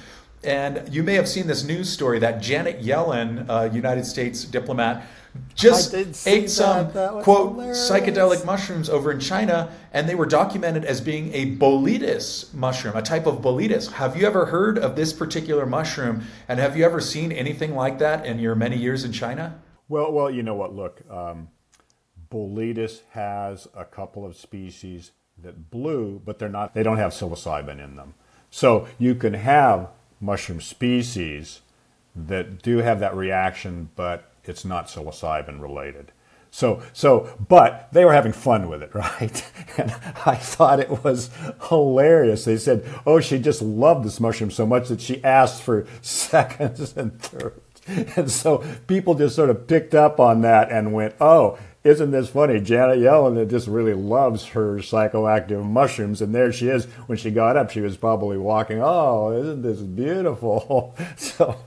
[0.44, 5.06] And you may have seen this news story that Janet Yellen, a United States diplomat,
[5.56, 5.94] just
[6.28, 7.90] ate some quote hilarious.
[7.90, 13.02] psychedelic mushrooms over in China, and they were documented as being a boletus mushroom, a
[13.02, 13.92] type of boletus.
[13.94, 18.00] Have you ever heard of this particular mushroom, and have you ever seen anything like
[18.00, 19.60] that in your many years in China?
[19.88, 20.76] Well, well, you know what?
[20.76, 21.50] Look, um,
[22.30, 26.74] Boletus has a couple of species that blue, but they're not.
[26.74, 28.14] They don't have psilocybin in them.
[28.50, 29.90] So you can have
[30.24, 31.62] mushroom species
[32.16, 36.12] that do have that reaction, but it's not psilocybin related.
[36.52, 39.52] So, so, but they were having fun with it, right?
[39.78, 39.92] And
[40.26, 41.32] I thought it was
[41.70, 42.46] hilarious.
[42.46, 46.96] They said, oh, she just loved this mushroom so much that she asked for seconds
[46.96, 47.58] and thirds.
[48.16, 52.30] And so people just sort of picked up on that and went, oh, isn't this
[52.30, 52.62] funny?
[52.62, 56.22] Janet Yellen just really loves her psychoactive mushrooms.
[56.22, 56.86] And there she is.
[57.08, 60.96] When she got up, she was probably walking, oh, isn't this beautiful?
[61.18, 61.58] So,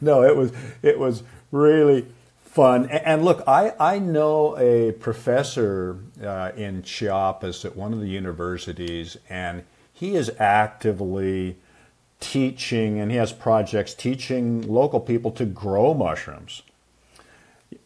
[0.00, 2.06] no, it was, it was really
[2.38, 2.88] fun.
[2.88, 9.18] And look, I, I know a professor uh, in Chiapas at one of the universities,
[9.28, 11.56] and he is actively
[12.20, 16.62] teaching, and he has projects teaching local people to grow mushrooms.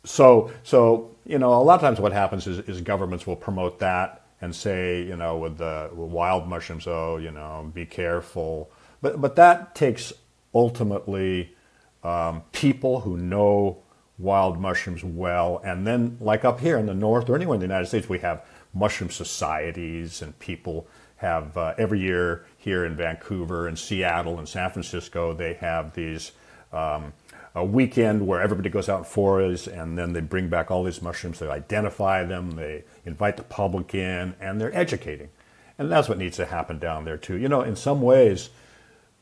[0.05, 3.79] So, so you know, a lot of times what happens is, is governments will promote
[3.79, 8.71] that and say, you know, with the with wild mushrooms, oh, you know, be careful.
[9.01, 10.13] But but that takes
[10.53, 11.55] ultimately
[12.03, 13.83] um, people who know
[14.19, 17.67] wild mushrooms well, and then like up here in the north or anywhere in the
[17.67, 23.69] United States, we have mushroom societies, and people have uh, every year here in Vancouver
[23.69, 26.33] and Seattle and San Francisco, they have these
[26.73, 27.13] um,
[27.55, 31.03] a weekend where everybody goes out and forays, and then they bring back all these
[31.03, 31.39] mushrooms.
[31.39, 35.31] They identify them, they invite the public in, and they're educating.
[35.79, 37.37] And that's what needs to happen down there too.
[37.37, 38.51] You know, in some ways,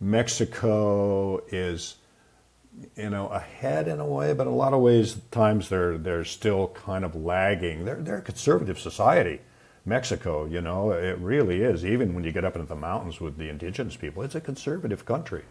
[0.00, 1.96] Mexico is,
[2.96, 6.24] you know, ahead in a way, but in a lot of ways, times they're they're
[6.24, 7.84] still kind of lagging.
[7.84, 9.40] They're they're a conservative society.
[9.86, 11.84] Mexico, you know, it really is.
[11.84, 15.04] Even when you get up into the mountains with the indigenous people, it's a conservative
[15.06, 15.44] country.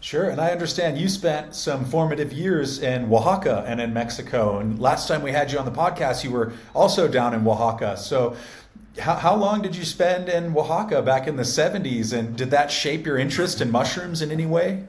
[0.00, 4.58] Sure, and I understand you spent some formative years in Oaxaca and in Mexico.
[4.58, 7.96] And last time we had you on the podcast, you were also down in Oaxaca.
[7.96, 8.36] So,
[8.98, 12.16] how, how long did you spend in Oaxaca back in the 70s?
[12.16, 14.84] And did that shape your interest in mushrooms in any way?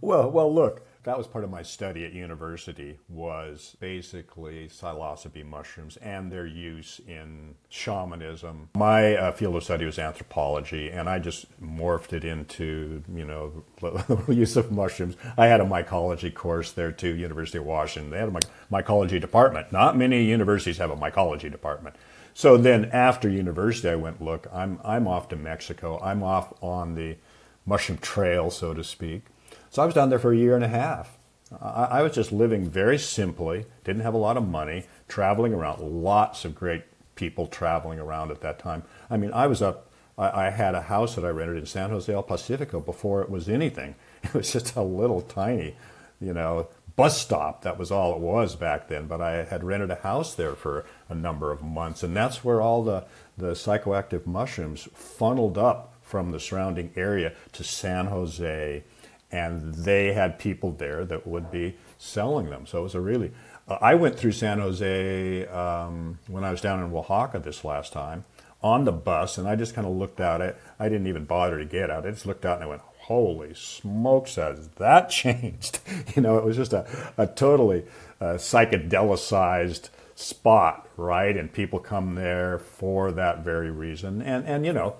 [0.00, 5.96] Well, well, look, that was part of my study at university was basically psilocybe mushrooms
[5.98, 8.68] and their use in shamanism.
[8.74, 13.64] My uh, field of study was anthropology, and I just morphed it into you know
[13.80, 15.16] the use of mushrooms.
[15.38, 18.10] I had a mycology course there too, University of Washington.
[18.10, 19.72] They had a mycology department.
[19.72, 21.96] Not many universities have a mycology department.
[22.34, 25.98] So then after university, I went, look, I'm I'm off to Mexico.
[26.02, 27.16] I'm off on the
[27.64, 29.22] mushroom trail, so to speak
[29.70, 31.16] so I was down there for a year and a half.
[31.60, 36.44] I, was just living very simply, didn't have a lot of money, traveling around, lots
[36.44, 36.84] of great
[37.16, 38.84] people traveling around at that time.
[39.08, 41.90] I mean, I was up, I, I had a house that I rented in San
[41.90, 43.94] Jose del Pacifico before it was anything.
[44.22, 45.76] It was just a little tiny,
[46.20, 47.62] you know, bus stop.
[47.62, 49.06] That was all it was back then.
[49.06, 52.60] But I had rented a house there for a number of months, and that's where
[52.60, 53.06] all the,
[53.38, 58.84] the psychoactive mushrooms funneled up from the surrounding area to San Jose,
[59.32, 62.66] and they had people there that would be selling them.
[62.66, 63.32] So it was a really.
[63.68, 67.92] Uh, I went through San Jose um, when I was down in Oaxaca this last
[67.92, 68.24] time
[68.62, 70.40] on the bus, and I just kind of looked out.
[70.40, 70.56] it.
[70.78, 72.06] I didn't even bother to get out.
[72.06, 75.80] I just looked out and I went, holy smokes, has that changed?
[76.16, 77.84] you know, it was just a, a totally
[78.20, 81.36] uh, psychedelicized spot, right?
[81.36, 84.20] And people come there for that very reason.
[84.20, 84.96] And, and you know,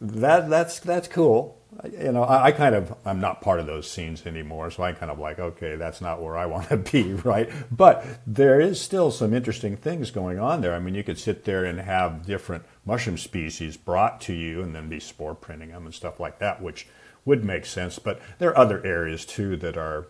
[0.00, 1.58] that, that's, that's cool.
[1.90, 4.92] You know, I, I kind of, I'm not part of those scenes anymore, so I
[4.92, 7.50] kind of like, okay, that's not where I want to be, right?
[7.70, 10.74] But there is still some interesting things going on there.
[10.74, 14.74] I mean, you could sit there and have different mushroom species brought to you and
[14.74, 16.86] then be spore printing them and stuff like that, which
[17.24, 17.98] would make sense.
[17.98, 20.06] But there are other areas too that are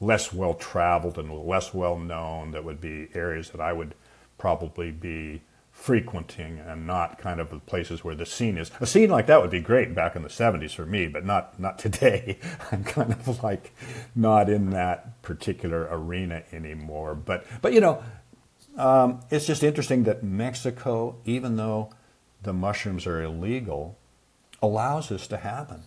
[0.00, 3.94] less well traveled and less well known that would be areas that I would
[4.36, 5.42] probably be
[5.78, 8.70] frequenting and not kind of the places where the scene is.
[8.80, 11.58] A scene like that would be great back in the 70s for me, but not
[11.58, 12.38] not today.
[12.72, 13.72] I'm kind of like
[14.14, 17.14] not in that particular arena anymore.
[17.14, 18.02] But but you know,
[18.76, 21.90] um, it's just interesting that Mexico, even though
[22.42, 23.98] the mushrooms are illegal,
[24.60, 25.82] allows this to happen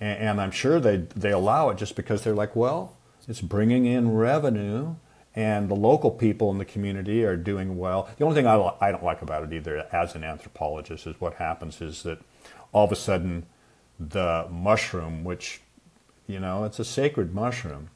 [0.00, 2.96] and, and I'm sure they they allow it just because they're like, well,
[3.28, 4.96] it's bringing in revenue,
[5.34, 8.08] and the local people in the community are doing well.
[8.16, 11.34] The only thing I, I don't like about it either, as an anthropologist, is what
[11.34, 12.20] happens is that
[12.72, 13.46] all of a sudden
[13.98, 15.60] the mushroom, which
[16.26, 17.90] you know it's a sacred mushroom,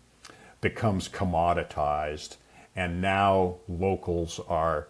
[0.60, 2.36] becomes commoditized,
[2.74, 4.88] and now locals are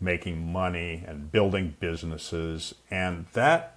[0.00, 3.76] making money and building businesses, and that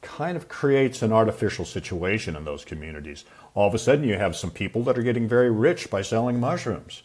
[0.00, 3.24] kind of creates an artificial situation in those communities.
[3.54, 6.38] All of a sudden, you have some people that are getting very rich by selling
[6.38, 7.02] mushrooms.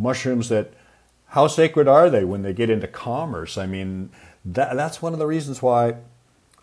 [0.00, 0.72] Mushrooms that,
[1.26, 3.56] how sacred are they when they get into commerce?
[3.56, 4.10] I mean,
[4.44, 5.96] that, that's one of the reasons why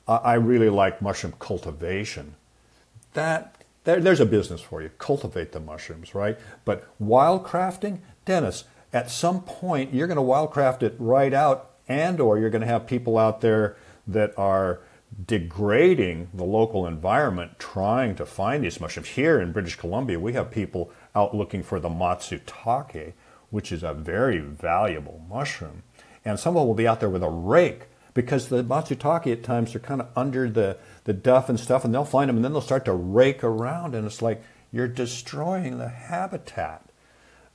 [0.08, 2.36] I really like mushroom cultivation.
[3.14, 4.90] That there, there's a business for you.
[4.98, 6.38] Cultivate the mushrooms, right?
[6.66, 12.38] But wildcrafting, Dennis, at some point you're going to wildcraft it right out, and or
[12.38, 13.78] you're going to have people out there
[14.08, 14.80] that are
[15.26, 19.10] degrading the local environment trying to find these mushrooms.
[19.10, 23.14] Here in British Columbia, we have people out looking for the matsutake,
[23.50, 25.84] which is a very valuable mushroom.
[26.26, 27.84] And someone will be out there with a rake
[28.14, 31.94] because the matsutake at times are kind of under the, the duff and stuff, and
[31.94, 35.78] they'll find them and then they'll start to rake around, and it's like you're destroying
[35.78, 36.90] the habitat.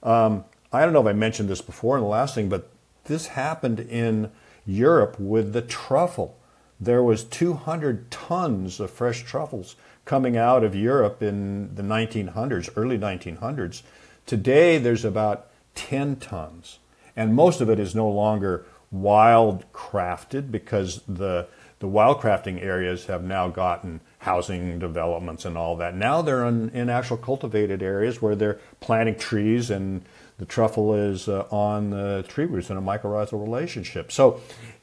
[0.02, 2.70] Um, I don't know if I mentioned this before in the last thing, but
[3.04, 4.30] this happened in
[4.64, 6.38] Europe with the truffle
[6.82, 12.98] there was 200 tons of fresh truffles coming out of Europe in the 1900s, early
[12.98, 13.82] 1900s.
[14.26, 16.78] Today, there's about 10 tons,
[17.16, 21.46] and most of it is no longer wild crafted because the
[21.82, 25.96] the wild crafting areas have now gotten housing developments and all that.
[25.96, 30.04] Now they're in, in actual cultivated areas where they're planting trees and
[30.38, 34.12] the truffle is uh, on the tree roots in a mycorrhizal relationship.
[34.12, 34.40] So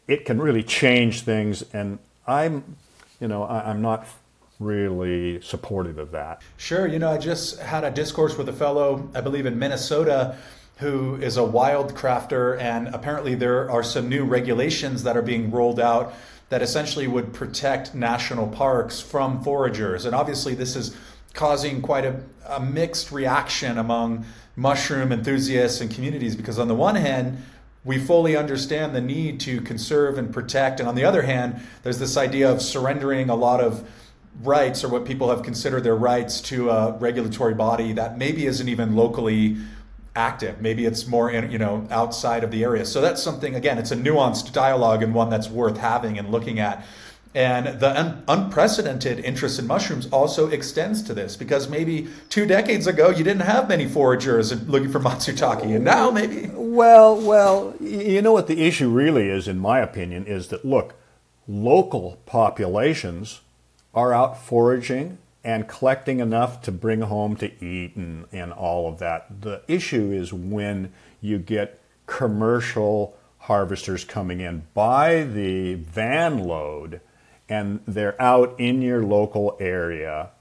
[0.10, 1.64] it can really change things.
[1.72, 2.76] And I'm,
[3.22, 4.06] you know, I, am not
[4.60, 6.42] really supportive of that.
[6.58, 6.86] Sure.
[6.86, 10.36] You know, I just had a discourse with a fellow, I believe in Minnesota,
[10.80, 15.52] who is a wild crafter, and apparently there are some new regulations that are being
[15.52, 16.14] rolled out
[16.48, 20.06] that essentially would protect national parks from foragers.
[20.06, 20.96] And obviously, this is
[21.34, 24.26] causing quite a, a mixed reaction among
[24.56, 27.44] mushroom enthusiasts and communities because, on the one hand,
[27.84, 30.80] we fully understand the need to conserve and protect.
[30.80, 33.88] And on the other hand, there's this idea of surrendering a lot of
[34.44, 38.70] rights or what people have considered their rights to a regulatory body that maybe isn't
[38.70, 39.58] even locally
[40.20, 40.61] active.
[40.61, 42.86] Maybe it's more, in, you know, outside of the area.
[42.86, 46.59] So that's something, again, it's a nuanced dialogue and one that's worth having and looking
[46.59, 46.86] at.
[47.34, 52.86] And the un- unprecedented interest in mushrooms also extends to this because maybe two decades
[52.88, 56.49] ago you didn't have many foragers looking for matsutake, and now maybe.
[56.53, 60.95] Well, well, you know what the issue really is, in my opinion, is that look,
[61.47, 63.41] local populations
[63.93, 69.00] are out foraging and collecting enough to bring home to eat and, and all of
[69.00, 69.42] that.
[69.42, 77.02] The issue is when you get commercial harvesters coming in by the van load
[77.48, 80.32] and they're out in your local area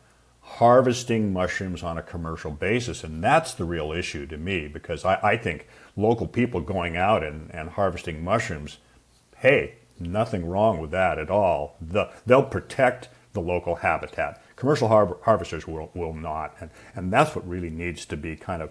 [0.40, 3.04] harvesting mushrooms on a commercial basis.
[3.04, 7.22] And that's the real issue to me because I, I think local people going out
[7.22, 8.78] and, and harvesting mushrooms,
[9.36, 11.76] hey, nothing wrong with that at all.
[11.80, 14.42] The, they'll protect the local habitat.
[14.58, 16.56] Commercial har- harvesters will, will not.
[16.58, 18.70] And, and that's what really needs to be kind of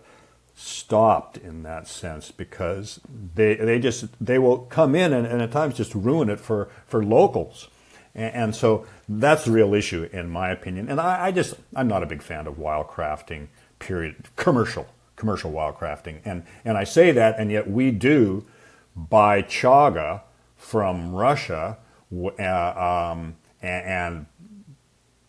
[0.53, 2.99] stopped in that sense because
[3.35, 6.67] they, they just they will come in and, and at times just ruin it for,
[6.85, 7.69] for locals.
[8.13, 10.89] And, and so that's the real issue in my opinion.
[10.89, 13.47] And I, I just I'm not a big fan of wildcrafting,
[13.79, 14.25] period.
[14.35, 16.19] Commercial commercial wildcrafting.
[16.25, 18.45] And and I say that and yet we do
[18.93, 20.21] buy chaga
[20.57, 21.77] from Russia
[22.13, 24.25] uh, um, and, and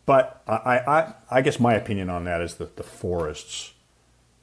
[0.08, 3.74] but I, I, I guess my opinion on that is that the forests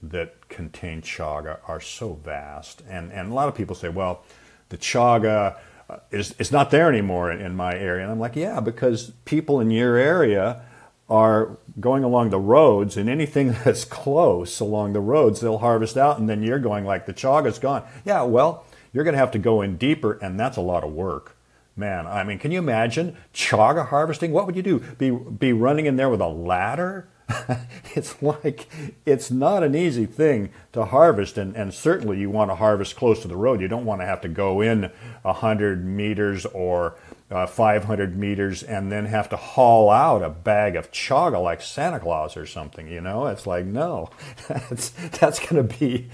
[0.03, 2.83] that contain chaga are so vast.
[2.87, 4.23] And, and a lot of people say, well,
[4.69, 5.57] the chaga
[5.89, 8.03] uh, is, is not there anymore in, in my area.
[8.03, 10.61] And I'm like, yeah, because people in your area
[11.09, 16.19] are going along the roads and anything that's close along the roads they'll harvest out
[16.19, 19.37] and then you're going like the chaga's gone yeah well you're going to have to
[19.37, 21.37] go in deeper and that's a lot of work
[21.75, 24.31] man i mean can you imagine chaga harvesting?
[24.31, 24.79] What would you do?
[24.79, 27.09] Be be running in there with a ladder?
[27.95, 28.67] It's like
[29.05, 33.21] it's not an easy thing to harvest and, and certainly you want to harvest close
[33.21, 33.61] to the road.
[33.61, 34.85] You don't want to have to go in
[35.23, 36.97] a 100 meters or
[37.31, 41.99] uh, 500 meters and then have to haul out a bag of chaga like santa
[41.99, 43.25] claus or something you know?
[43.27, 44.09] It's like no.
[44.47, 46.09] That's that's going to be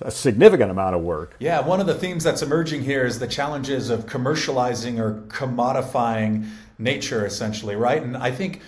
[0.00, 1.36] a significant amount of work.
[1.38, 6.50] Yeah one of the themes that's emerging here is the challenges of commercializing or commodifying
[6.78, 8.02] nature essentially right?
[8.02, 8.60] And i think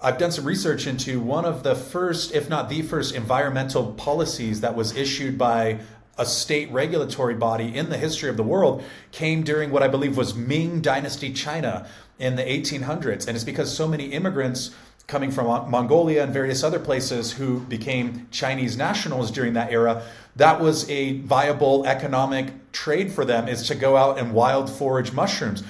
[0.00, 4.60] I've done some research into one of the first, if not the first, environmental policies
[4.60, 5.80] that was issued by
[6.18, 10.16] a state regulatory body in the history of the world came during what I believe
[10.16, 11.88] was Ming Dynasty China
[12.18, 13.26] in the 1800s.
[13.26, 14.72] And it's because so many immigrants
[15.06, 20.02] coming from Mongolia and various other places who became Chinese nationals during that era,
[20.36, 25.12] that was a viable economic trade for them is to go out and wild forage
[25.12, 25.62] mushrooms.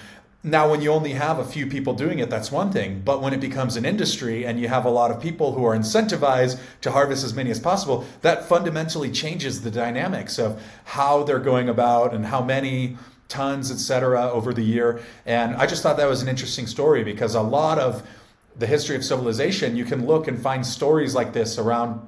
[0.44, 3.02] Now, when you only have a few people doing it, that's one thing.
[3.04, 5.76] But when it becomes an industry and you have a lot of people who are
[5.76, 11.40] incentivized to harvest as many as possible, that fundamentally changes the dynamics of how they're
[11.40, 15.00] going about and how many tons, et cetera, over the year.
[15.26, 18.08] And I just thought that was an interesting story because a lot of
[18.56, 22.00] the history of civilization, you can look and find stories like this around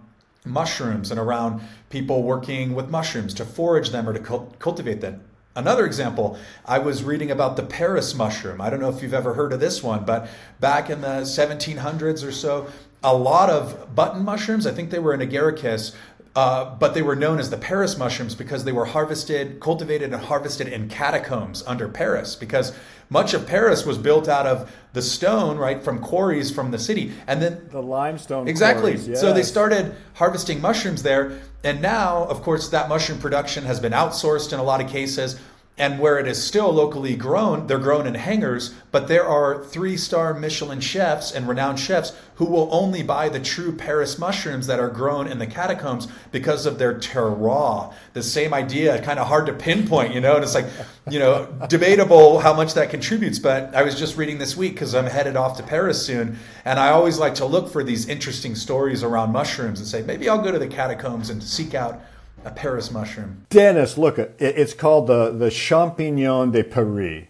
[0.45, 1.61] mushrooms and around
[1.91, 5.21] people working with mushrooms to forage them or to cultivate them.
[5.57, 8.61] Another example, I was reading about the Paris mushroom.
[8.61, 10.29] I don't know if you've ever heard of this one, but
[10.61, 12.69] back in the 1700s or so,
[13.03, 15.95] a lot of button mushrooms, I think they were in agaricus,
[16.37, 20.23] uh, but they were known as the Paris mushrooms because they were harvested, cultivated, and
[20.23, 22.37] harvested in catacombs under Paris.
[22.37, 22.73] Because
[23.09, 27.13] much of Paris was built out of the stone, right, from quarries from the city,
[27.27, 28.47] and then the limestone.
[28.47, 28.93] Exactly.
[28.93, 29.21] Quarries, yes.
[29.21, 33.93] So they started harvesting mushrooms there, and now, of course, that mushroom production has been
[33.93, 35.41] outsourced in a lot of cases.
[35.81, 39.97] And where it is still locally grown, they're grown in hangars, but there are three
[39.97, 44.79] star Michelin chefs and renowned chefs who will only buy the true Paris mushrooms that
[44.79, 47.95] are grown in the catacombs because of their terroir.
[48.13, 50.67] The same idea, kind of hard to pinpoint, you know, and it's like,
[51.11, 53.39] you know, debatable how much that contributes.
[53.39, 56.79] But I was just reading this week because I'm headed off to Paris soon, and
[56.79, 60.43] I always like to look for these interesting stories around mushrooms and say, maybe I'll
[60.43, 62.03] go to the catacombs and seek out
[62.45, 63.47] a Paris mushroom.
[63.51, 67.27] Dennis, look, it's called the, the champignon de Paris,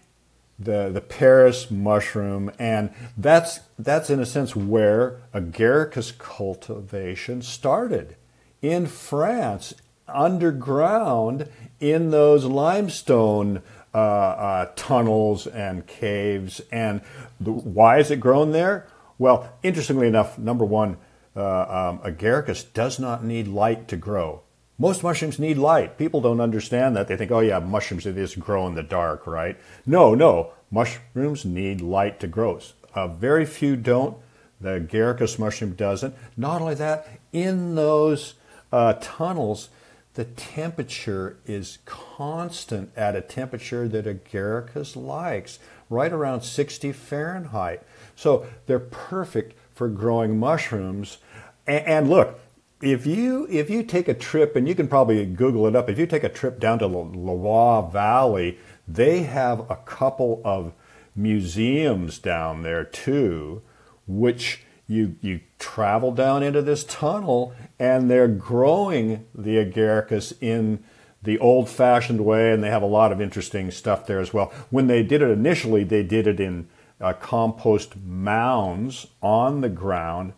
[0.57, 2.51] the, the Paris mushroom.
[2.57, 8.15] And that's, that's, in a sense, where agaricus cultivation started
[8.61, 9.73] in France,
[10.07, 11.49] underground
[11.79, 13.61] in those limestone
[13.93, 16.61] uh, uh, tunnels and caves.
[16.71, 17.01] And
[17.39, 18.87] the, why is it grown there?
[19.17, 20.97] Well, interestingly enough, number one,
[21.35, 24.41] uh, um, agaricus does not need light to grow.
[24.81, 25.99] Most mushrooms need light.
[25.99, 27.07] People don't understand that.
[27.07, 29.55] They think, oh, yeah, mushrooms, they just grow in the dark, right?
[29.85, 30.53] No, no.
[30.71, 32.59] Mushrooms need light to grow.
[32.95, 34.17] Uh, very few don't.
[34.59, 36.15] The agaricus mushroom doesn't.
[36.35, 38.33] Not only that, in those
[38.71, 39.69] uh, tunnels,
[40.15, 45.59] the temperature is constant at a temperature that agaricus likes,
[45.91, 47.83] right around 60 Fahrenheit.
[48.15, 51.19] So they're perfect for growing mushrooms.
[51.67, 52.39] And, and look,
[52.81, 55.99] if you if you take a trip and you can probably google it up if
[55.99, 58.57] you take a trip down to the loire valley
[58.87, 60.73] they have a couple of
[61.15, 63.61] museums down there too
[64.07, 70.83] which you you travel down into this tunnel and they're growing the agaricus in
[71.23, 74.51] the old fashioned way and they have a lot of interesting stuff there as well.
[74.69, 76.67] When they did it initially they did it in
[76.99, 80.33] uh, compost mounds on the ground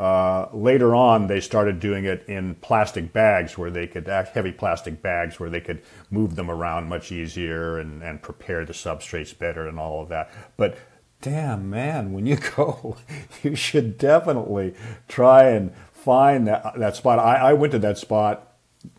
[0.00, 5.02] uh, later on, they started doing it in plastic bags where they could, heavy plastic
[5.02, 9.68] bags where they could move them around much easier and, and prepare the substrates better
[9.68, 10.32] and all of that.
[10.56, 10.78] But
[11.20, 12.96] damn, man, when you go,
[13.42, 14.74] you should definitely
[15.06, 17.18] try and find that, that spot.
[17.18, 18.54] I, I went to that spot.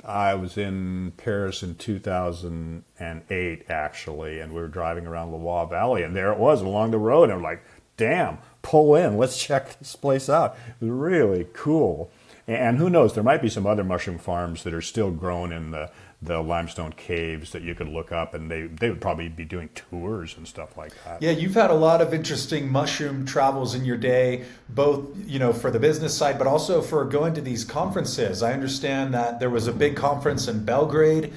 [0.05, 6.15] I was in Paris in 2008, actually, and we were driving around Loire Valley, and
[6.15, 7.23] there it was along the road.
[7.23, 7.63] And I'm like,
[7.97, 9.17] damn, pull in.
[9.17, 10.57] Let's check this place out.
[10.79, 12.11] Really cool.
[12.47, 15.71] And who knows, there might be some other mushroom farms that are still grown in
[15.71, 15.91] the,
[16.21, 19.69] the limestone caves that you could look up, and they, they would probably be doing
[19.73, 21.21] tours and stuff like that.
[21.21, 25.53] Yeah, you've had a lot of interesting mushroom travels in your day, both you know
[25.53, 28.43] for the business side, but also for going to these conferences.
[28.43, 31.31] I understand that there was a big conference in Belgrade,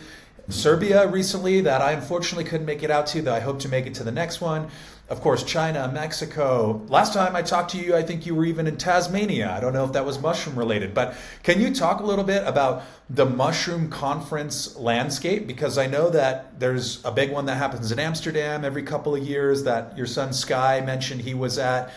[0.49, 3.23] Serbia recently that I unfortunately couldn't make it out to.
[3.23, 4.69] That I hope to make it to the next one
[5.11, 6.83] of course, China, Mexico.
[6.89, 9.51] Last time I talked to you, I think you were even in Tasmania.
[9.51, 12.43] I don't know if that was mushroom related, but can you talk a little bit
[12.47, 15.47] about the mushroom conference landscape?
[15.47, 19.23] Because I know that there's a big one that happens in Amsterdam every couple of
[19.23, 21.93] years that your son Skye mentioned he was at.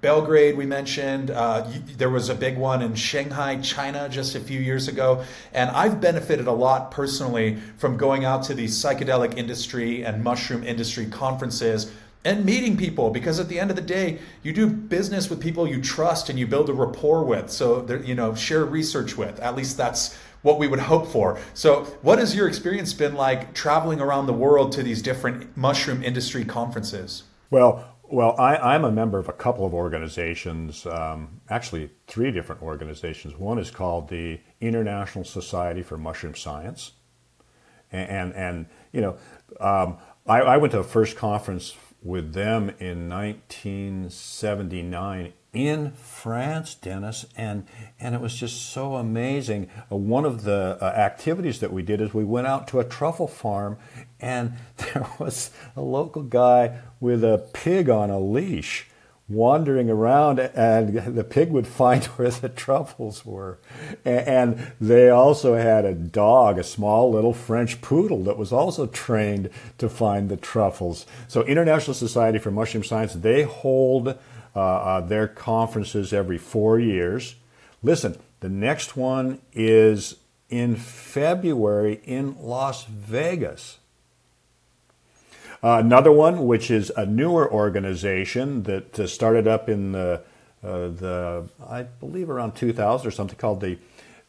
[0.00, 1.30] Belgrade, we mentioned.
[1.30, 5.24] Uh, there was a big one in Shanghai, China, just a few years ago.
[5.52, 10.64] And I've benefited a lot personally from going out to these psychedelic industry and mushroom
[10.64, 11.92] industry conferences
[12.24, 15.66] and meeting people because at the end of the day you do business with people
[15.66, 19.38] you trust and you build a rapport with so you know share research with.
[19.40, 21.38] At least that's what we would hope for.
[21.54, 26.02] So what has your experience been like traveling around the world to these different mushroom
[26.02, 27.24] industry conferences?
[27.50, 32.62] Well well I, am a member of a couple of organizations um, actually three different
[32.62, 33.36] organizations.
[33.36, 36.92] One is called the international society for mushroom science.
[37.90, 39.16] And and, and you know
[39.58, 47.26] um, I, I went to the first conference with them in 1979 in France, Dennis,
[47.36, 47.66] and
[48.00, 49.68] and it was just so amazing.
[49.90, 52.84] Uh, one of the uh, activities that we did is we went out to a
[52.84, 53.76] truffle farm,
[54.18, 58.88] and there was a local guy with a pig on a leash,
[59.32, 63.58] wandering around, and the pig would find where the truffles were.
[64.04, 69.50] And they also had a dog, a small little French poodle, that was also trained
[69.78, 71.06] to find the truffles.
[71.28, 77.36] So, International Society for Mushroom Science, they hold uh, uh, their conferences every four years.
[77.82, 80.16] Listen, the next one is
[80.50, 83.78] in February in Las Vegas.
[85.64, 90.20] Uh, another one, which is a newer organization that uh, started up in the,
[90.64, 93.78] uh, the, I believe around 2000 or something, called the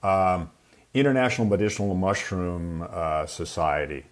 [0.08, 0.52] um,
[0.94, 4.06] International Medicinal Mushroom uh, Society.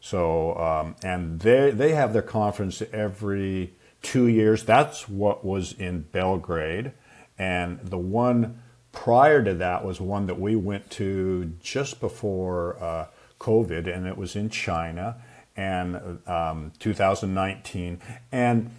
[0.00, 4.64] So, um, and they, they have their conference every two years.
[4.64, 6.92] That's what was in Belgrade.
[7.38, 8.60] And the one
[8.90, 13.06] prior to that was one that we went to just before uh,
[13.38, 15.22] COVID, and it was in China
[15.56, 18.00] and um, 2019.
[18.32, 18.70] And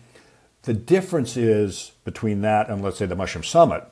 [0.63, 3.83] the difference is between that and, let's say, the Mushroom Summit.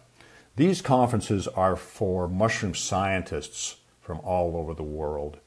[0.55, 5.37] These conferences are for mushroom scientists from all over the world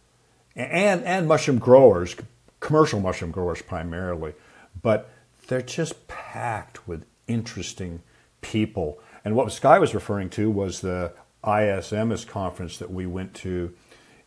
[0.56, 2.16] and, and mushroom growers,
[2.60, 4.34] commercial mushroom growers primarily.
[4.82, 5.10] But
[5.46, 8.02] they're just packed with interesting
[8.40, 8.98] people.
[9.24, 11.12] And what Skye was referring to was the
[11.44, 13.72] ISMS conference that we went to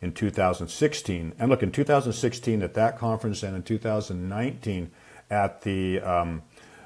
[0.02, 1.34] in 2016.
[1.38, 4.92] And look, in 2016 at that conference and in 2019
[5.30, 6.44] at the um,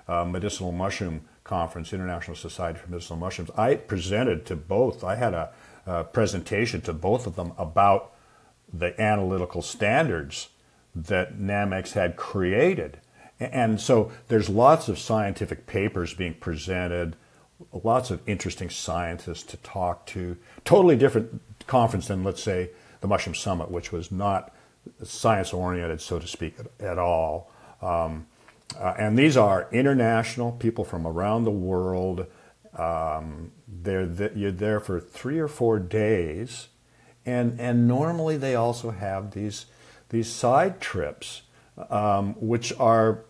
[0.07, 5.03] uh, Medicinal Mushroom Conference, International Society for Medicinal Mushrooms, I presented to both.
[5.03, 5.51] I had a,
[5.85, 8.13] a presentation to both of them about
[8.73, 10.49] the analytical standards
[10.95, 12.99] that Nammex had created.
[13.39, 17.15] And so there's lots of scientific papers being presented,
[17.71, 20.37] lots of interesting scientists to talk to.
[20.63, 22.69] Totally different conference than, let's say,
[23.03, 24.55] the Mushroom Summit, which was not
[25.03, 27.51] science oriented, so to speak, at all.
[27.81, 28.27] Um,
[28.79, 32.25] uh, and these are international people from around the world.
[32.77, 36.69] Um, they're th- you're there for three or four days,
[37.25, 39.65] and and normally they also have these
[40.07, 41.41] these side trips,
[41.89, 43.25] um, which are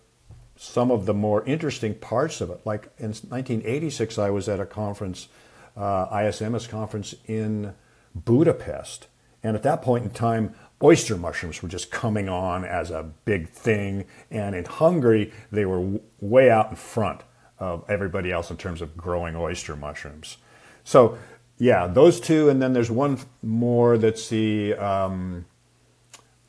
[0.55, 2.61] some of the more interesting parts of it.
[2.63, 5.29] Like in 1986, I was at a conference,
[5.75, 7.73] uh, ISMS conference in
[8.13, 9.07] Budapest,
[9.43, 13.49] and at that point in time, oyster mushrooms were just coming on as a big
[13.49, 14.05] thing.
[14.31, 17.21] And in Hungary, they were w- way out in front
[17.59, 20.37] of everybody else in terms of growing oyster mushrooms.
[20.83, 21.17] So,
[21.57, 22.49] yeah, those two.
[22.49, 25.45] And then there's one more that's the, um,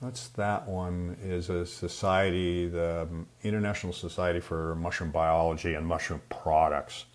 [0.00, 1.16] what's that one?
[1.22, 3.08] Is a society, the
[3.42, 7.06] International Society for Mushroom Biology and Mushroom Products.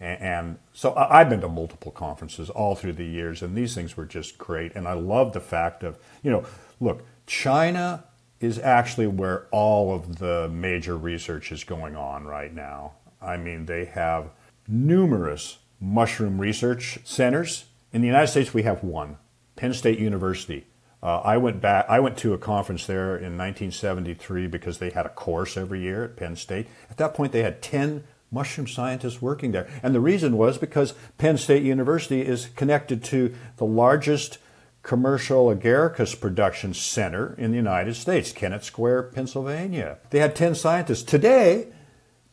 [0.00, 4.06] And, so I've been to multiple conferences all through the years, and these things were
[4.06, 4.74] just great.
[4.74, 6.44] And I love the fact of, you know,
[6.80, 8.04] look, China
[8.40, 12.92] is actually where all of the major research is going on right now.
[13.20, 14.30] I mean, they have
[14.66, 17.66] numerous mushroom research centers.
[17.92, 19.18] In the United States, we have one,
[19.56, 20.66] Penn State University.
[21.02, 21.86] Uh, I went back.
[21.88, 26.04] I went to a conference there in 1973 because they had a course every year
[26.04, 26.68] at Penn State.
[26.90, 30.94] At that point, they had 10 mushroom scientists working there, and the reason was because
[31.18, 34.38] Penn State University is connected to the largest
[34.82, 39.98] commercial agaricus production center in the United States, Kennett Square, Pennsylvania.
[40.10, 41.02] They had 10 scientists.
[41.02, 41.68] Today,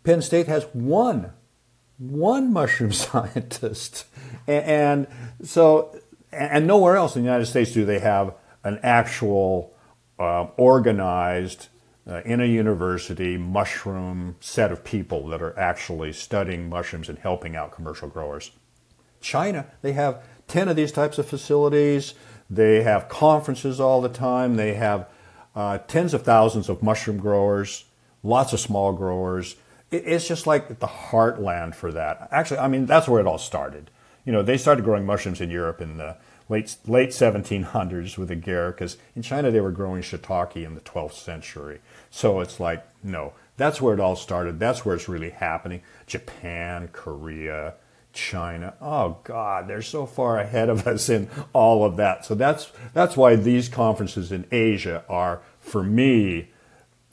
[0.03, 1.33] Penn State has one,
[1.97, 4.05] one mushroom scientist.
[4.47, 5.07] And,
[5.43, 5.99] so,
[6.31, 8.33] and nowhere else in the United States do they have
[8.63, 9.73] an actual
[10.19, 11.67] uh, organized
[12.07, 17.55] uh, in a university mushroom set of people that are actually studying mushrooms and helping
[17.55, 18.51] out commercial growers.
[19.19, 22.13] China, they have 10 of these types of facilities.
[22.49, 24.55] They have conferences all the time.
[24.55, 25.09] They have
[25.55, 27.85] uh, tens of thousands of mushroom growers,
[28.23, 29.55] lots of small growers.
[29.91, 32.29] It, it's just like the heartland for that.
[32.31, 33.89] Actually, I mean, that's where it all started.
[34.23, 36.17] You know, they started growing mushrooms in Europe in the
[36.49, 38.97] late late 1700s with agaricus.
[39.15, 41.79] In China, they were growing shiitake in the 12th century.
[42.09, 44.59] So it's like, no, that's where it all started.
[44.59, 45.81] That's where it's really happening.
[46.05, 47.75] Japan, Korea,
[48.13, 48.73] China.
[48.81, 52.25] Oh God, they're so far ahead of us in all of that.
[52.25, 56.49] So that's that's why these conferences in Asia are, for me,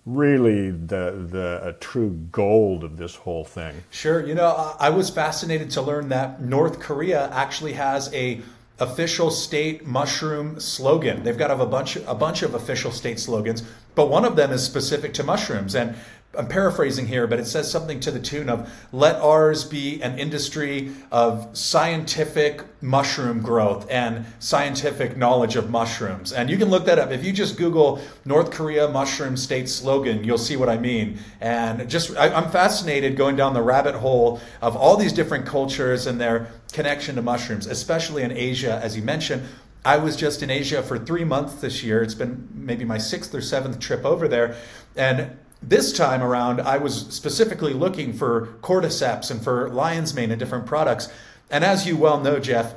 [0.07, 3.85] really the the true gold of this whole thing.
[3.91, 8.41] Sure, you know, I was fascinated to learn that North Korea actually has a
[8.79, 11.23] official state mushroom slogan.
[11.23, 13.63] They've got a bunch a bunch of official state slogans,
[13.95, 15.97] but one of them is specific to mushrooms and
[16.37, 20.19] I'm paraphrasing here, but it says something to the tune of let ours be an
[20.19, 26.33] industry of scientific mushroom growth and scientific knowledge of mushrooms.
[26.33, 27.11] And you can look that up.
[27.11, 31.19] If you just Google North Korea mushroom state slogan, you'll see what I mean.
[31.41, 36.07] And just, I, I'm fascinated going down the rabbit hole of all these different cultures
[36.07, 39.43] and their connection to mushrooms, especially in Asia, as you mentioned.
[39.85, 42.03] I was just in Asia for three months this year.
[42.03, 44.57] It's been maybe my sixth or seventh trip over there.
[44.97, 45.37] And
[45.69, 50.67] this time around, I was specifically looking for cordyceps and for lion's mane and different
[50.67, 51.09] products.
[51.51, 52.75] And as you well know, Jeff,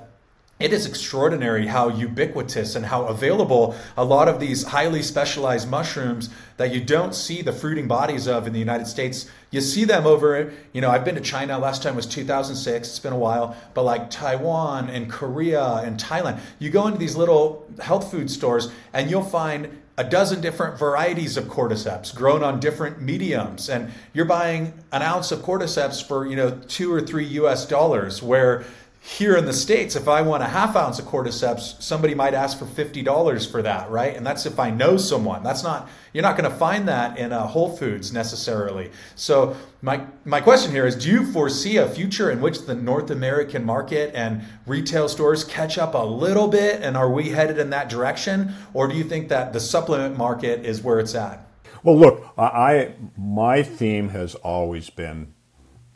[0.60, 6.32] it is extraordinary how ubiquitous and how available a lot of these highly specialized mushrooms
[6.58, 9.30] that you don't see the fruiting bodies of in the United States.
[9.52, 12.98] You see them over, you know, I've been to China, last time was 2006, it's
[12.98, 17.68] been a while, but like Taiwan and Korea and Thailand, you go into these little
[17.80, 23.02] health food stores and you'll find a dozen different varieties of cordyceps grown on different
[23.02, 23.68] mediums.
[23.68, 28.22] And you're buying an ounce of cordyceps for you know two or three us dollars
[28.22, 28.64] where
[29.08, 32.60] here in the States, if I want a half ounce of cordyceps, somebody might ask
[32.60, 34.14] for $50 for that, right?
[34.14, 35.44] And that's if I know someone.
[35.44, 38.92] That's not, you're not going to find that in a Whole Foods necessarily.
[39.16, 43.10] So, my, my question here is do you foresee a future in which the North
[43.10, 46.82] American market and retail stores catch up a little bit?
[46.82, 48.56] And are we headed in that direction?
[48.74, 51.48] Or do you think that the supplement market is where it's at?
[51.82, 55.34] Well, look, I, my theme has always been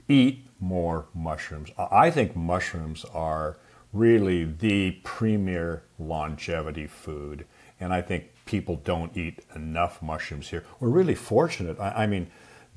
[0.08, 1.70] eat more mushrooms.
[1.78, 3.58] I think mushrooms are
[3.92, 7.46] really the premier longevity food,
[7.80, 10.64] and I think people don't eat enough mushrooms here.
[10.80, 11.80] We're really fortunate.
[11.80, 12.28] I, I mean,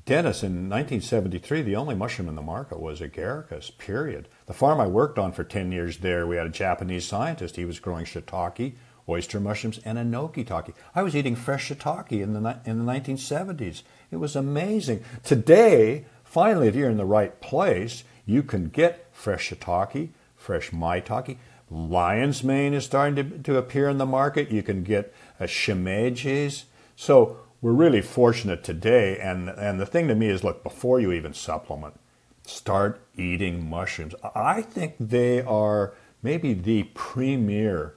[0.05, 4.27] Dennis, in 1973, the only mushroom in the market was agaricus, period.
[4.45, 7.55] The farm I worked on for 10 years there, we had a Japanese scientist.
[7.55, 8.75] He was growing shiitake,
[9.09, 10.75] oyster mushrooms, and enokitake.
[10.93, 13.81] I was eating fresh shiitake in the, in the 1970s.
[14.11, 15.03] It was amazing.
[15.23, 16.05] Today,
[16.35, 21.37] Finally, if you're in the right place, you can get fresh shiitake, fresh maitake.
[21.71, 24.51] Lion's mane is starting to, to appear in the market.
[24.51, 26.65] You can get a shimeji's.
[26.97, 29.17] So we're really fortunate today.
[29.17, 31.97] And, and the thing to me is look, before you even supplement,
[32.45, 34.13] start eating mushrooms.
[34.35, 37.95] I think they are maybe the premier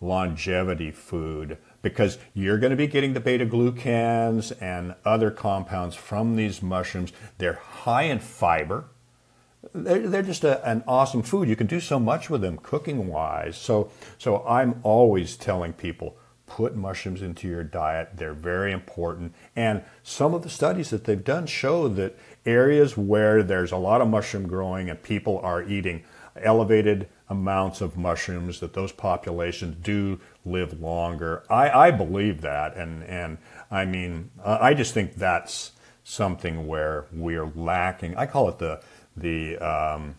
[0.00, 6.36] longevity food because you're going to be getting the beta glucans and other compounds from
[6.36, 7.12] these mushrooms.
[7.38, 8.86] They're high in fiber.
[9.74, 11.48] They're, just a, an awesome food.
[11.48, 13.56] You can do so much with them cooking wise.
[13.56, 16.16] So, so I'm always telling people
[16.46, 18.10] put mushrooms into your diet.
[18.14, 19.34] They're very important.
[19.54, 24.00] And some of the studies that they've done show that areas where there's a lot
[24.00, 26.02] of mushroom growing and people are eating
[26.36, 31.44] elevated amounts of mushrooms, that those populations do live longer.
[31.50, 33.38] I, I believe that, and and
[33.70, 35.72] I mean, I just think that's
[36.04, 38.16] something where we're lacking.
[38.16, 38.82] I call it the
[39.16, 40.16] the um,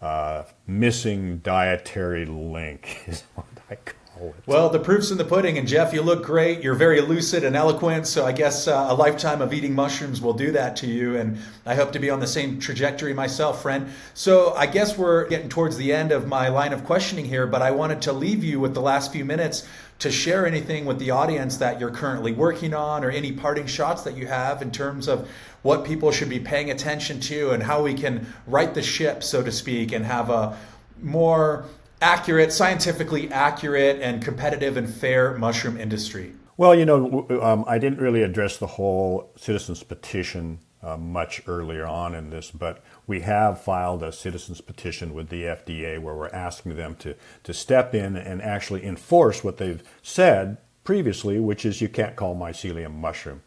[0.00, 3.99] uh, missing dietary link is what I call
[4.46, 6.62] well, the proof's in the pudding, and Jeff, you look great.
[6.62, 10.34] You're very lucid and eloquent, so I guess uh, a lifetime of eating mushrooms will
[10.34, 11.16] do that to you.
[11.16, 13.88] And I hope to be on the same trajectory myself, friend.
[14.14, 17.62] So I guess we're getting towards the end of my line of questioning here, but
[17.62, 19.66] I wanted to leave you with the last few minutes
[20.00, 24.02] to share anything with the audience that you're currently working on or any parting shots
[24.02, 25.28] that you have in terms of
[25.62, 29.42] what people should be paying attention to and how we can right the ship, so
[29.42, 30.56] to speak, and have a
[31.02, 31.64] more
[32.00, 36.32] accurate, scientifically accurate, and competitive and fair mushroom industry?
[36.56, 41.86] Well, you know, um, I didn't really address the whole citizens petition uh, much earlier
[41.86, 46.28] on in this, but we have filed a citizens petition with the FDA where we're
[46.30, 51.80] asking them to, to step in and actually enforce what they've said previously, which is
[51.80, 53.42] you can't call mycelium mushroom.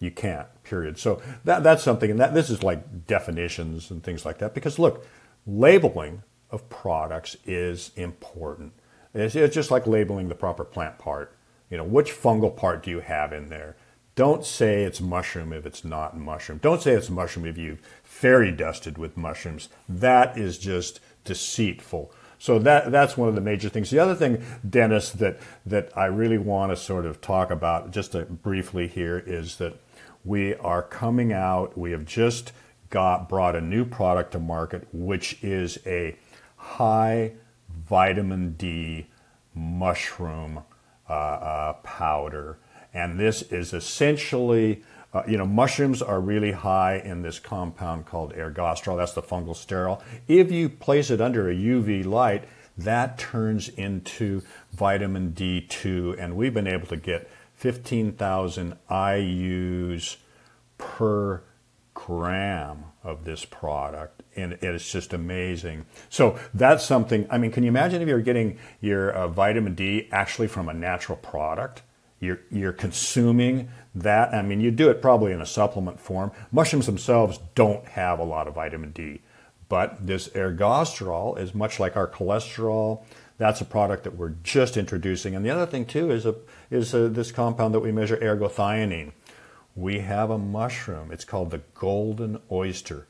[0.00, 0.98] You can't, period.
[0.98, 4.52] So that, that's something, and that this is like definitions and things like that.
[4.54, 5.06] Because look,
[5.46, 6.22] labeling
[6.52, 8.72] of products is important.
[9.14, 11.36] It's, it's just like labeling the proper plant part.
[11.70, 13.76] You know, which fungal part do you have in there?
[14.14, 16.58] Don't say it's mushroom if it's not mushroom.
[16.58, 19.70] Don't say it's mushroom if you've fairy dusted with mushrooms.
[19.88, 22.12] That is just deceitful.
[22.38, 23.88] So that that's one of the major things.
[23.88, 28.14] The other thing, Dennis, that that I really want to sort of talk about just
[28.14, 29.76] uh, briefly here is that
[30.24, 31.78] we are coming out.
[31.78, 32.52] We have just
[32.90, 36.16] got brought a new product to market, which is a
[36.62, 37.32] high
[37.68, 39.08] vitamin D
[39.54, 40.62] mushroom
[41.08, 42.58] uh, uh, powder.
[42.94, 44.82] And this is essentially,
[45.12, 48.96] uh, you know, mushrooms are really high in this compound called ergosterol.
[48.96, 50.00] That's the fungal sterol.
[50.28, 52.44] If you place it under a UV light,
[52.78, 54.42] that turns into
[54.72, 56.16] vitamin D2.
[56.18, 60.16] And we've been able to get 15,000 IUs
[60.78, 61.42] per
[61.94, 65.84] gram of this product and it's just amazing.
[66.08, 70.08] So that's something i mean can you imagine if you're getting your uh, vitamin d
[70.10, 71.82] actually from a natural product?
[72.20, 76.32] You're, you're consuming that i mean you do it probably in a supplement form.
[76.50, 79.20] Mushrooms themselves don't have a lot of vitamin d
[79.68, 83.04] but this ergosterol is much like our cholesterol.
[83.38, 85.34] That's a product that we're just introducing.
[85.34, 86.34] And the other thing too is a
[86.70, 89.12] is a, this compound that we measure ergothioneine
[89.74, 91.10] we have a mushroom.
[91.10, 93.06] It's called the golden oyster.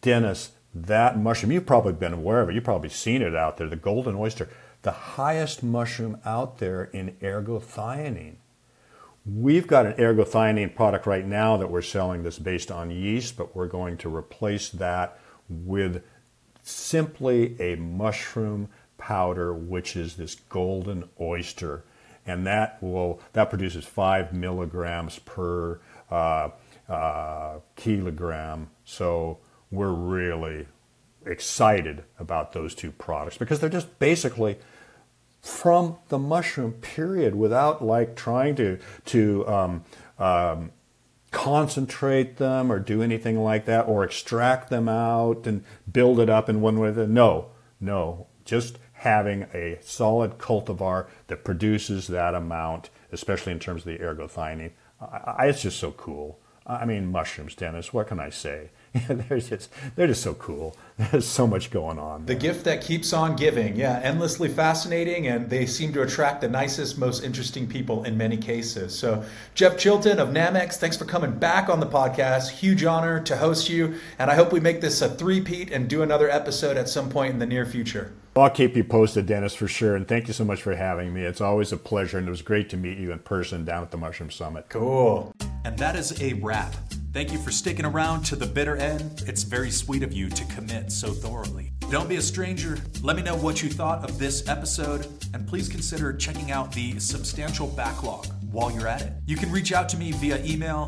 [0.00, 2.54] Dennis, that mushroom, you've probably been aware of it.
[2.54, 4.48] You've probably seen it out there, the golden oyster,
[4.82, 8.36] the highest mushroom out there in ergothioneine.
[9.24, 13.54] We've got an ergothioneine product right now that we're selling that's based on yeast, but
[13.54, 15.18] we're going to replace that
[15.48, 16.02] with
[16.62, 18.68] simply a mushroom
[18.98, 21.84] powder, which is this golden oyster
[22.26, 26.50] and that will that produces five milligrams per uh,
[26.88, 28.70] uh, kilogram.
[28.84, 29.38] So
[29.70, 30.66] we're really
[31.24, 34.58] excited about those two products because they're just basically
[35.40, 39.84] from the mushroom period without like trying to to um,
[40.18, 40.70] um,
[41.32, 46.48] concentrate them or do anything like that or extract them out and build it up
[46.48, 46.90] in one way.
[46.90, 47.46] No,
[47.80, 53.98] no, just having a solid cultivar that produces that amount, especially in terms of the
[53.98, 54.70] ergothioneine.
[55.00, 56.38] I, I, it's just so cool.
[56.64, 57.92] I mean, mushrooms, Dennis.
[57.92, 58.70] What can I say?
[59.08, 60.76] they're just they're just so cool.
[61.10, 62.26] There's so much going on.
[62.26, 63.74] The gift that keeps on giving.
[63.74, 68.36] Yeah, endlessly fascinating, and they seem to attract the nicest, most interesting people in many
[68.36, 68.96] cases.
[68.96, 69.24] So,
[69.54, 72.50] Jeff Chilton of Nammex, thanks for coming back on the podcast.
[72.50, 76.02] Huge honor to host you, and I hope we make this a three-peat and do
[76.02, 78.12] another episode at some point in the near future.
[78.34, 79.94] I'll keep you posted, Dennis, for sure.
[79.94, 81.22] And thank you so much for having me.
[81.22, 83.90] It's always a pleasure, and it was great to meet you in person down at
[83.90, 84.66] the Mushroom Summit.
[84.70, 85.34] Cool.
[85.64, 86.74] And that is a wrap.
[87.12, 89.24] Thank you for sticking around to the bitter end.
[89.26, 91.72] It's very sweet of you to commit so thoroughly.
[91.90, 92.78] Don't be a stranger.
[93.02, 96.98] Let me know what you thought of this episode, and please consider checking out the
[96.98, 99.12] substantial backlog while you're at it.
[99.26, 100.86] You can reach out to me via email,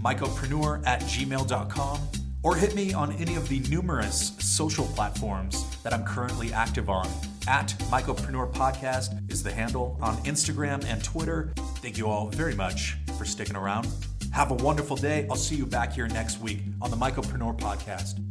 [0.00, 1.98] mycopreneur at gmail.com
[2.44, 7.08] or hit me on any of the numerous social platforms that I'm currently active on.
[7.48, 11.52] At Mycopreneur Podcast is the handle on Instagram and Twitter.
[11.78, 13.88] Thank you all very much for sticking around.
[14.32, 15.26] Have a wonderful day.
[15.30, 18.23] I'll see you back here next week on the Mycopreneur Podcast.